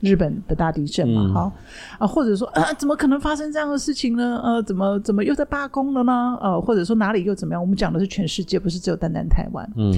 [0.00, 1.52] 日本的大地震嘛，嗯、好
[1.98, 4.40] 啊，或者说啊，怎么可能发生这样的事情呢？
[4.44, 6.38] 呃，怎么怎么又在罢工了呢？
[6.40, 7.60] 呃，或者说哪里又怎么样？
[7.60, 9.68] 我们讲的是全世界，不是只有单单台湾。
[9.76, 9.92] 嗯，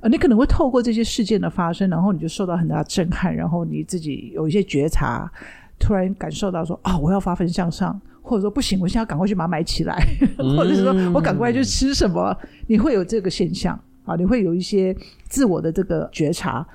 [0.00, 5.30] 呃，你可能会透过这些事件的发生，然后你就受到很大的震撼，然后你自己有一些觉察，
[5.78, 10.04] 突然感受到说啊，我要发奋向上，或者说不行，我现在要赶快去把它买起来，
[10.38, 14.96] 嗯、或者是说我赶快去吃什么，你会有这个现象啊，你会有一些
[15.28, 16.66] 自我的这个觉察。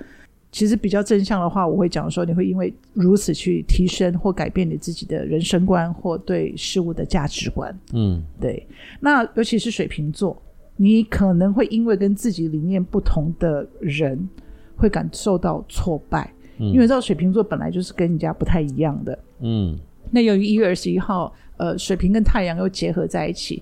[0.51, 7.77] 其实比较正向的话，我会讲说，你会因为如此去提升或改变你自己的人生观或对事物的价值观。
[7.93, 8.65] 嗯，对。
[8.99, 10.41] 那尤其是水瓶座，
[10.75, 14.27] 你可能会因为跟自己理念不同的人，
[14.75, 16.33] 会感受到挫败。
[16.57, 19.19] 嗯，因为知道水瓶座本来就是跟人家不太一样的。
[19.41, 19.77] 嗯。
[20.09, 23.61] 那由于一月二十一号，呃，水瓶跟太阳又结合在一起，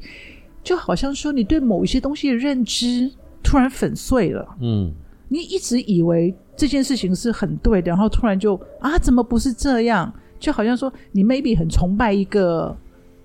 [0.63, 3.11] 就好像说你对某一些东西的认知
[3.43, 4.55] 突然粉碎了。
[4.61, 4.93] 嗯。
[5.29, 10.11] 你一直以为这件事情是很对的，然后突然就啊，怎么不是这样？
[10.39, 12.75] 就好像说你 maybe 很崇拜一个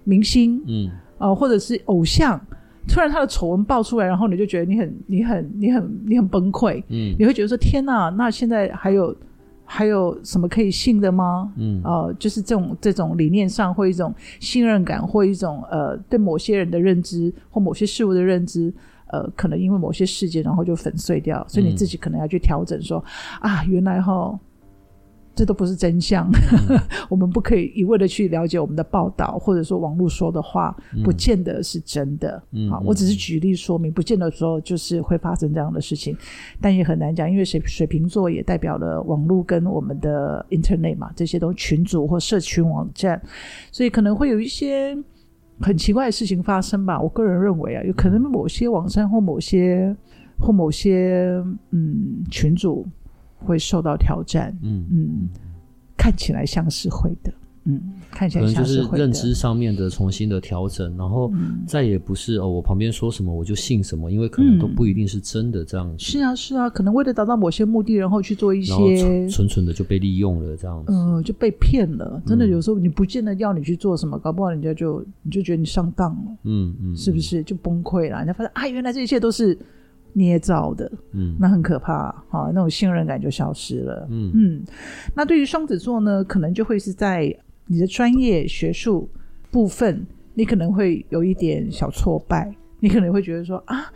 [0.05, 0.89] 明星，嗯，
[1.19, 2.41] 啊、呃，或者是偶像，
[2.89, 9.15] 突然他的丑闻爆出来，然后你就觉得你很、你很、你很、你很崩溃，嗯，你会觉得说天哪，那现在还有
[9.65, 11.53] 还有什么可以信的吗？
[11.57, 18.73] 嗯，呃，就是这种这种理念上或一种信任感或一种呃对某些人的认知或某些事物的认知，
[19.13, 23.05] 呃，可能因为某些事件然后就粉碎掉，所以你自己可能要去调整说，说、
[23.43, 24.37] 嗯、啊，原来哈。
[25.35, 26.31] 这都不是真相，
[26.69, 32.43] 嗯、 我们不可以一味的去了解我们的报道，或者说网络说的话，不见得是真的。
[32.51, 36.15] 嗯好，我只是举例说明，不见得说就是会发生这样的事情，
[36.61, 43.19] 但也很难讲，因为水水瓶座也代表了网络跟我们的 Internet 嘛，这些都群组或社群网站，
[43.71, 44.95] 所以可能会有一些
[45.61, 47.01] 很奇怪的事情发生吧。
[47.01, 49.95] 我个人认为啊，有可能某些网站或某些
[50.39, 52.87] 或某些嗯群主。
[53.45, 55.29] 会受到挑战，嗯嗯，
[55.97, 57.33] 看起来像是会的，
[57.65, 61.33] 嗯，看起来可能就是认知上面的重新的调整，然后
[61.67, 66.05] 再也不是哦，我旁边说什么我就信什么，因为可能都不一定是真的这样子。
[66.05, 72.21] 是啊是啊，可能为了达到某些目的，然后去做一些纯纯的就被利用了这样子，嗯、呃，就被骗了。
[72.27, 78.19] 真的有时候你不见得要你去做什么，搞不好人家就你就觉得你上当了，嗯嗯，是不是就崩溃了？
[78.19, 79.57] 人家发现啊，原来这一切都是。
[80.15, 81.95] 捏造的，嗯，那很可怕
[82.29, 84.63] 啊，那种信任感就消失了，嗯嗯。
[85.17, 87.35] 那对于双子座呢，可能就会是在
[87.67, 89.09] 你的专业学术
[89.51, 93.93] 部分，你可能会有一点小挫败，你可能会觉得说啊，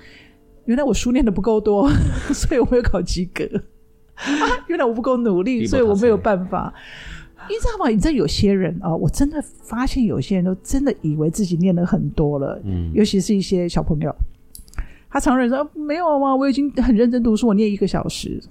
[0.64, 1.89] 原来我书念的不够多，
[2.33, 3.45] 所以我没有考及格
[4.17, 6.73] 啊，原来我不够努力，所以我没有办法。
[7.49, 7.89] 你知道吗？
[7.91, 14.12] 你知道有些人啊，我真的发现有些人都真的以为自己念了很多了，嗯，尤其是一些小朋友。
[15.09, 16.35] 他常人说没有吗？
[16.35, 18.43] 我已经很认真读书，我念一个小时。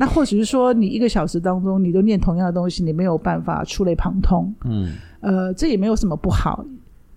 [0.00, 4.50] 那或许是说，你一个小时当中，你都念同样的东西，你没有办法触类旁通。
[4.64, 6.64] 嗯，呃，这也没有什么不好。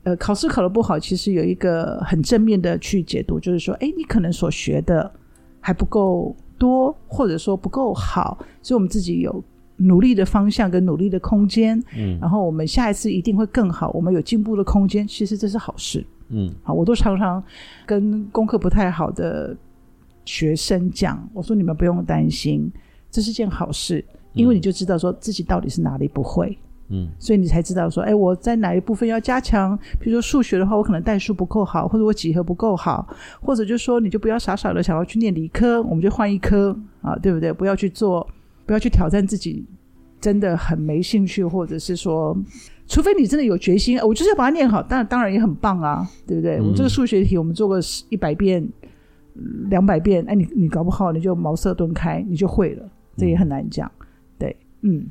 [0.03, 5.09] 呃，考试考得不好，其实有一个很正面的去解读，就是说，哎，你可能所学的
[5.61, 9.41] 还不够多，或者说不够好，所以我们自己有
[9.77, 11.81] 努力的方向跟努力的空间。
[11.97, 16.05] 嗯，然后我们下一次一定会更好，我们有进步的空间，其实这是好事。
[16.27, 17.41] 嗯，好，我都常常
[17.86, 19.55] 跟功课不太好的
[20.26, 22.71] 学生讲，我说你们不用担心，
[23.11, 24.03] 这是件好事，
[24.34, 26.57] 因为你就知道说自己到底是哪里不会，
[26.89, 33.07] 嗯，所以你才知道说，哎，我在哪一部分要加强，比如说数学的话，我可能代数不够好，或者我几何不够好，
[33.41, 37.51] 或者就说你就不要傻傻的想要去念理科，我们就换一科啊，对不对？
[37.51, 38.28] 不要去做，
[38.65, 39.65] 不要去挑战自己，
[40.21, 42.38] 真的很没兴趣，或者是说。
[42.86, 46.57] 除非你真的有决心，我就是要把它念好，当然当然也很棒啊，对不对？
[46.57, 48.61] 嗯、我们这个数学题，我们做个一百遍、
[49.69, 53.91] 两百遍，哎，你你搞不好你就茅塞顿开，你就会了，这也很难讲。
[53.99, 54.05] 嗯、
[54.39, 55.05] 对，嗯。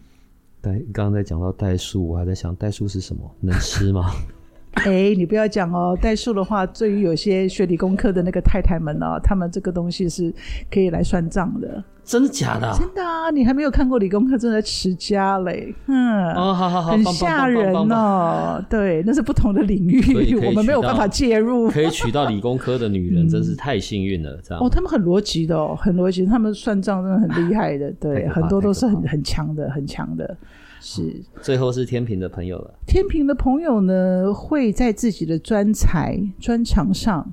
[0.60, 3.28] 代刚刚在讲到代数，我还在想代数是什么？
[3.40, 4.10] 能吃吗？
[4.84, 10.32] 哎，你不要讲哦，代数的话，对于有些学理工科的那个太太们哦，他们这个东西是
[10.70, 11.82] 可以来算账的。
[12.04, 12.74] 真的假的？
[12.76, 13.30] 真的啊！
[13.30, 18.64] 你还没有看过理工科正在持家嘞，嗯，哦，好好好，很吓人哦。
[18.68, 21.70] 对，那是不同的领域， 我们没有办法介入。
[21.70, 24.36] 可以娶到理工科的女人， 真是太幸运了。
[24.42, 27.92] 这样哦，他们很逻辑的哦，很逻辑，他们算账真的很厉害的。
[28.00, 30.36] 对，很多都是很很强的，很强的。
[30.84, 32.74] 是，最后是天平的朋友了。
[32.86, 37.32] 天平的朋友呢，会在自己的专才专长上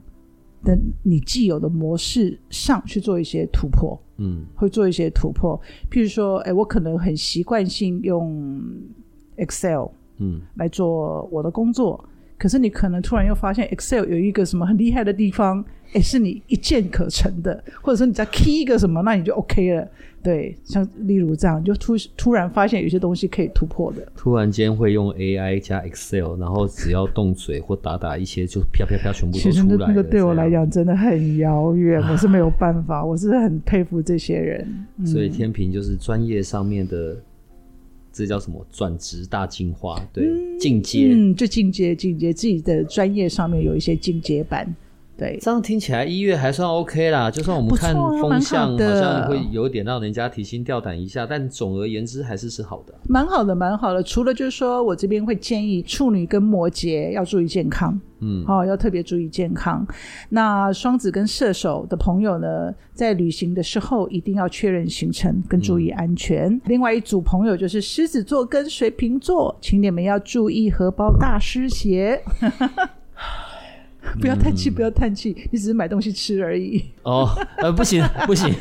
[0.64, 4.00] 的你既有的模式上去做一些突破。
[4.18, 5.60] 嗯，会做一些突破。
[5.90, 8.62] 譬如说，哎，我可能很习惯性用
[9.38, 9.88] Excel，
[10.18, 12.00] 嗯，来做我的工作。
[12.04, 19.88] 嗯，可是你可能突然又发现 Excel 有一个什么很厉害的地方，哎，是你一键可成的，或者说你再 key 一个什么，那你就 OK 了。
[20.22, 24.06] 对，像例如这样，就突突然发现有些东西可以突破的。
[24.18, 29.62] 突然间会用 AI 加 Excel，然后只要动嘴或打打一些，就啪啪啪全部都出来了。
[29.64, 34.86] 其实那个对我来讲真的很遥远， 我是没有办法，我是很佩服这些人。
[34.98, 37.16] 嗯、所以天平就是专业上面的，
[38.12, 40.06] 这叫什么转职大进化？
[40.12, 44.76] 对，嗯、进阶，嗯，就进阶进阶，自己的专业上面有一些进阶版。
[45.20, 47.30] 对，这样听起来一月还算 OK 啦。
[47.30, 52.94] 就算我们看风向，好像会有点让人家提心吊胆一下，但总而言之还是是好的。
[53.10, 54.02] 蛮好的，蛮好的。
[54.02, 59.86] 除了就是说我这边会建议处女跟摩羯要注意健康，嗯，好、哦，要特别注意健康。
[60.30, 66.50] 那双子跟射手的朋友呢，在旅行的时候一定要确认行程跟注意安全。
[66.50, 72.22] 嗯、另外一组朋友就是狮子座跟水瓶座，请你们要注意荷包大失血。
[74.20, 76.84] 不要叹气，不要叹气，你只是买东西吃而已。
[77.04, 78.54] 哦，呃，不行， 不行，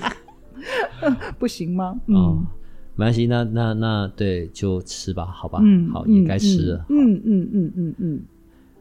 [1.38, 1.98] 不行吗？
[2.06, 2.46] 嗯，哦、
[2.96, 7.72] 没关系，那那那对，就吃吧，好吧，嗯，好，也该吃了，嗯嗯嗯嗯嗯。
[7.76, 8.20] 嗯嗯嗯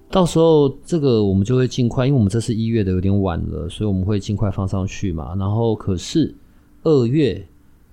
[0.09, 5.36] 到时候这个我们就会尽快，因为我们这次一月的有点晚了，所以我们会尽快放上去嘛。
[5.38, 6.34] 然后可是
[6.84, 7.45] 二月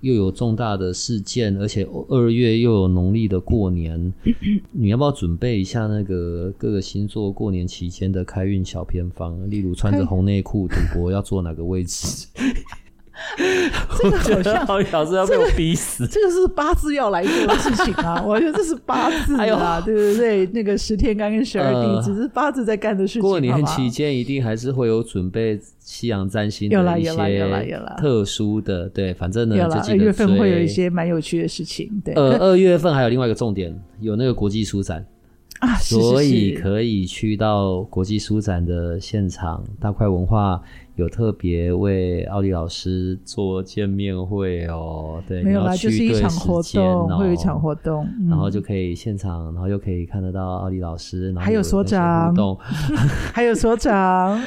[0.05, 4.13] 又有重大的事件，而且二月又有农历的过年，
[4.71, 9.49] 你要不要准备一下那个各个星座过年期间的开运小偏方？
[9.49, 12.27] 例如穿着红内裤赌博要坐哪个位置？
[13.99, 18.23] 这个好像奥利老师要被我逼死，这个、这个是八字要来做的事情啊！
[18.25, 20.45] 我觉得这是八字啊，对不对？
[20.47, 23.21] 那个十天干跟十二地、呃，只是八字在干的事情。
[23.21, 27.11] 过年期间一定还是会有准备西洋占星的一些
[27.97, 31.89] 特殊的，对，反正呢，二月份会有一些蛮有趣的事情。
[32.03, 35.05] 对，呃， 二月份还有另外一个重点，有那个国际书展。
[35.59, 40.61] 啊，所以可以去到国际书展的现场，大块文化
[40.95, 45.21] 有特别为奥利老师做见面会哦。
[45.27, 52.33] 对，没有啦，就是一场活动，会有一场活动，嗯，然后就可以现场，然后又可以看得到奥利老师，然后有 还有所长，
[53.33, 54.41] 还有所长，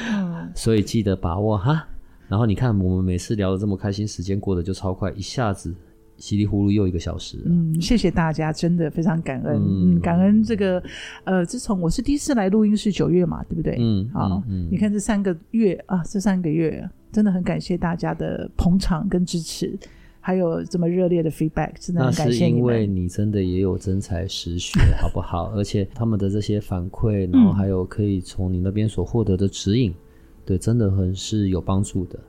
[0.55, 1.87] 所以记得把握哈。
[2.27, 5.73] 然后你看，我们每次聊的这么开心，时间过得就超快，一下子。
[6.19, 10.83] 稀里糊涂又一个小时，嗯，谢谢大家，真的非常感恩，感恩这个，
[11.23, 13.77] 呃，自从我是第一次来录音室九月嘛，对不对？
[13.79, 19.79] 嗯，好，嗯，你看这三个月啊，这三个月真的很感谢大家的捧场跟支持，
[20.19, 22.51] 还有这么热烈的 feedback，真的很感谢你。
[22.51, 25.51] 那是因为你真的也有真才实学， 好不好？
[25.55, 29.95] 而且他们的这些反馈，然后还有可以从你那边所获得的指引，嗯，
[30.45, 32.19] 对，真的很是有帮助的。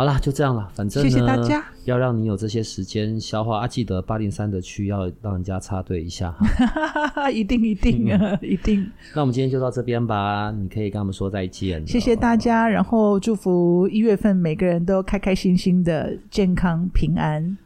[0.00, 0.66] 好啦，就这样了。
[0.72, 1.62] 反正，谢谢大家。
[1.84, 7.28] 要让你有这些时间消化啊，记得八零三的区要让人家插队一下哈。
[7.30, 8.90] 一定一定啊， 一定。
[9.14, 11.86] 那我们今天就到这边吧，你可以跟他们说再见。
[11.86, 17.58] 谢谢大家，然后祝福一月份每个人都开开心心的、健康平安。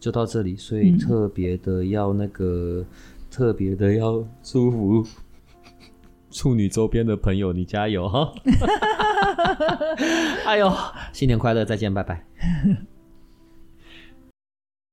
[0.00, 2.86] 就到这里，所以特别的要那个，嗯、
[3.30, 5.06] 特别的要祝福。
[6.30, 8.32] 处女周边的朋友，你加油哈！
[10.44, 10.70] 哎呦，
[11.12, 12.24] 新年快乐，再见，拜拜。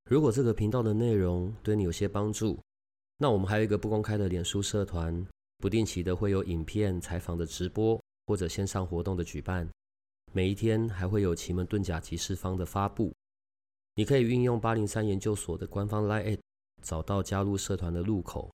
[0.08, 2.58] 如果这个频道的内容对你有些帮助，
[3.18, 5.26] 那我们还有一个不公开的脸书社团，
[5.58, 9.68] 不定期的会有影片、采访的直播或者线上活动的举办，
[10.32, 13.12] 每一天还会有奇门遁甲集市方的发布。
[13.94, 16.38] 你可以运用八零三研究所的官方 LINE@
[16.82, 18.50] 找到加入社团的入口。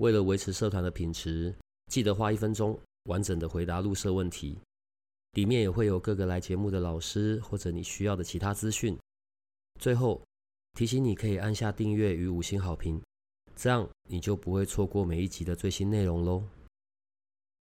[0.00, 1.54] 为了维持社团的品质。
[1.90, 4.56] 记得花一分钟完整的回答入社问题，
[5.32, 8.96] 里面也会有各个来节目的老师或者你需要的其他资讯。
[9.80, 10.22] 最后
[10.78, 13.02] 提醒你可以按下订阅与五星好评，
[13.56, 16.44] 这样你就不会错过每一集的最新内容喽。